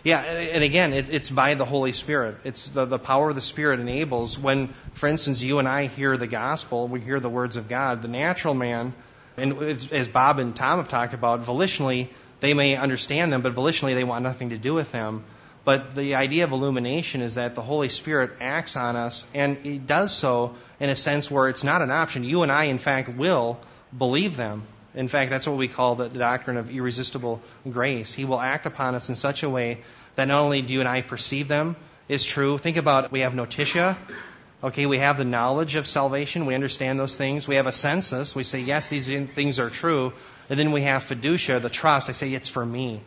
[0.03, 2.37] Yeah, and again, it, it's by the Holy Spirit.
[2.45, 6.17] It's the, the power of the Spirit enables when, for instance, you and I hear
[6.17, 8.01] the gospel, we hear the words of God.
[8.01, 8.95] The natural man,
[9.37, 12.09] and as- as Bob and Tom have talked about, volitionally
[12.41, 15.25] they may understand them, but volitionally they want nothing to do with them.
[15.65, 19.77] But the idea of illumination is that the Holy Spirit acts on us, and He
[19.77, 22.25] does so in a sense where it's not an option.
[22.25, 23.59] You and I, in fact, will
[23.97, 24.63] believe them.
[24.95, 28.13] In fact, that's what we call the doctrine of irresistible grace.
[28.13, 29.83] He will act upon us in such a way
[30.17, 31.77] that not only do you and I perceive them
[32.09, 32.59] is true.
[32.59, 33.97] Think about we have notitia.
[34.63, 36.45] Okay, we have the knowledge of salvation.
[36.45, 37.49] We understand those things.
[37.49, 38.35] We have assensus.
[38.35, 40.13] We say, yes, these things are true.
[40.51, 42.09] And then we have fiducia, the trust.
[42.09, 43.01] I say, it's for me.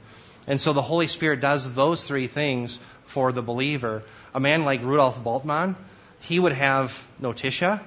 [0.48, 4.04] And so the Holy Spirit does those three things for the believer.
[4.34, 5.76] A man like Rudolf Bultmann,
[6.22, 7.82] he would have notitia,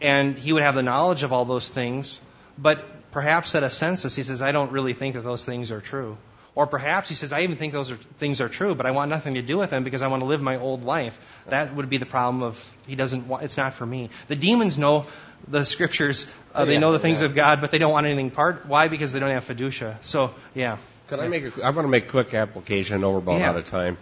[0.00, 2.20] and he would have the knowledge of all those things,
[2.58, 2.84] but
[3.14, 6.18] perhaps at assensus he says, I don't really think that those things are true.
[6.56, 9.08] Or perhaps he says, I even think those are, things are true, but I want
[9.08, 11.18] nothing to do with them because I want to live my old life.
[11.48, 14.10] That would be the problem of he doesn't want, it's not for me.
[14.28, 15.06] The demons know
[15.48, 17.26] the scriptures, uh, they Yeah, know the things yeah.
[17.26, 18.66] of God, but they don't want anything part.
[18.66, 18.88] Why?
[18.88, 19.96] Because they don't have fiducia.
[20.02, 20.78] So, yeah.
[21.08, 22.96] Can I make a, I want to make a quick application.
[22.96, 23.50] I know we're about Yeah.
[23.50, 23.96] out of time.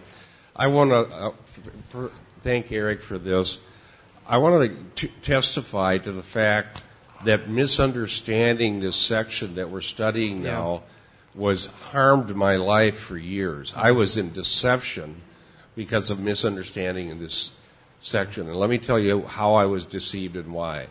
[0.55, 1.59] I want to uh, f-
[1.89, 2.11] for,
[2.43, 3.59] thank Eric for this.
[4.27, 6.81] I want to t- testify to the fact
[7.25, 10.51] that misunderstanding this section that we're studying Yeah.
[10.51, 10.83] now
[11.35, 13.73] was harmed my life for years.
[13.75, 15.15] I was in deception
[15.75, 17.51] because of misunderstanding in this
[18.01, 18.47] section.
[18.47, 20.87] And let me tell you how I was deceived and why.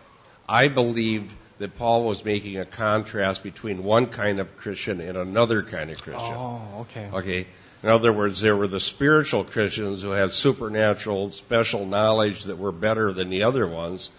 [0.49, 5.63] I believed that Paul was making a contrast between one kind of Christian and another
[5.63, 6.35] kind of Christian.
[6.35, 7.09] Oh, okay.
[7.13, 7.47] Okay.
[7.83, 12.71] In other words, there were the spiritual Christians who had supernatural, special knowledge that were
[12.71, 14.11] better than the other ones.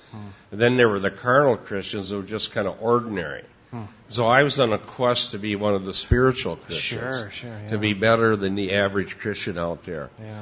[0.52, 3.44] And then there were the carnal Christians who were just kind of ordinary.
[3.72, 3.84] Hmm.
[4.10, 7.18] So I was on a quest to be one of the spiritual Christians.
[7.18, 7.70] Sure, sure, yeah.
[7.70, 10.10] To be better than the average Christian out there.
[10.20, 10.42] Yeah.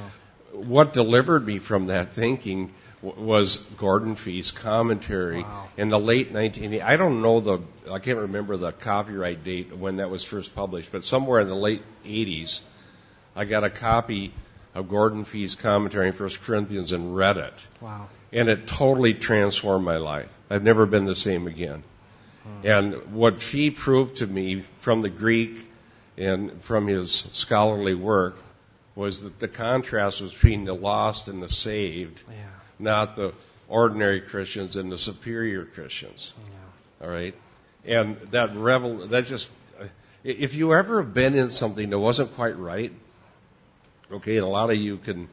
[0.52, 5.68] What delivered me from that thinking was Gordon Fee's commentary Wow.
[5.76, 6.84] in the late 1980s.
[6.84, 7.58] I don't know the,
[7.90, 11.56] I can't remember the copyright date when that was first published, but somewhere in the
[11.56, 12.60] late 80s,
[13.34, 14.32] I got a copy
[14.74, 17.54] of Gordon Fee's commentary in 1 Corinthians and read it.
[17.80, 18.08] Wow.
[18.32, 20.30] And it totally transformed my life.
[20.50, 21.82] I've never been the same again.
[22.42, 22.66] Hmm.
[22.66, 25.66] And what Fee proved to me from the Greek
[26.16, 28.36] and from his scholarly work
[28.94, 32.34] was that the contrast was between the lost and the saved, Yeah.
[32.78, 33.32] not the
[33.68, 36.32] ordinary Christians and the superior Christians.
[36.38, 37.06] Yeah.
[37.06, 37.34] All right,
[37.86, 39.50] and that revel that just
[40.24, 42.92] if you ever have been in something that wasn't quite right,
[44.14, 45.28] okay, and a lot of you can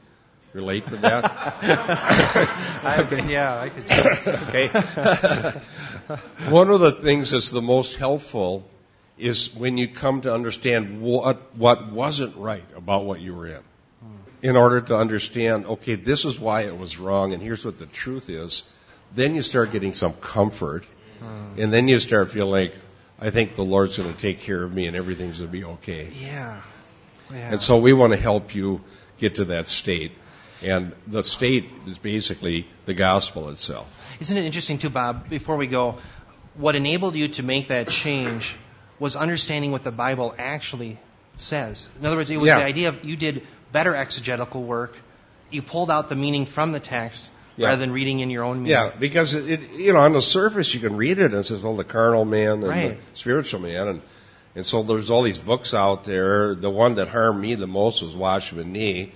[0.53, 1.25] relate to that.
[2.83, 3.91] I, yeah, I could.
[4.47, 4.67] okay,
[6.51, 8.63] one of the things that's the most helpful
[9.17, 13.63] is when you come to understand what what wasn't right about what you were in.
[14.01, 14.15] Hmm.
[14.41, 17.85] In order to understand, okay, this is why it was wrong, and here's what the
[17.85, 18.63] truth is.
[19.13, 20.85] Then you start getting some comfort,
[21.19, 21.59] hmm.
[21.59, 22.73] and then you start feeling like,
[23.19, 25.65] I think the Lord's going to take care of me, and everything's going to be
[25.65, 26.09] okay.
[26.15, 26.61] Yeah.
[27.33, 27.53] Yeah.
[27.53, 28.81] And so we want to help you
[29.17, 30.11] get to that state.
[30.61, 34.17] And the state is basically the gospel itself.
[34.19, 35.29] Isn't it interesting too, Bob?
[35.29, 35.97] Before we go,
[36.55, 38.55] what enabled you to make that change
[38.99, 40.97] was understanding what the Bible actually
[41.37, 41.87] says.
[41.99, 42.59] In other words, it was Yeah.
[42.59, 44.97] the idea of you did better exegetical work.
[45.49, 47.67] You pulled out the meaning from the text Yeah.
[47.67, 48.71] rather than reading in your own meaning.
[48.71, 51.43] Yeah, because it, it, you know, on the surface you can read it and it
[51.43, 52.97] says, well, the carnal man and Right.
[53.13, 54.01] the spiritual man, and
[54.55, 56.55] and so there's all these books out there.
[56.55, 59.11] The one that harmed me the most was Watchman Nee,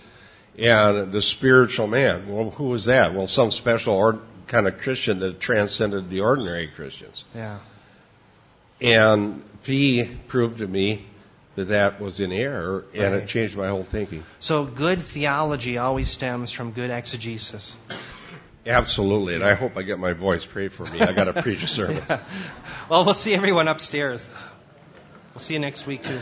[0.57, 2.27] and the spiritual man.
[2.27, 3.13] Well, who was that?
[3.13, 7.25] Well, some special or, kind of Christian that transcended the ordinary Christians.
[7.33, 7.59] Yeah.
[8.81, 11.05] And he proved to me
[11.55, 13.23] that that was in error, and Right.
[13.23, 14.23] it changed my whole thinking.
[14.39, 17.75] So good theology always stems from good exegesis.
[18.65, 20.45] Absolutely, and I hope I get my voice.
[20.45, 21.01] Pray for me.
[21.01, 22.01] I got to preach a sermon.
[22.89, 24.27] Well, we'll see everyone upstairs.
[25.33, 26.19] We'll see you next week too.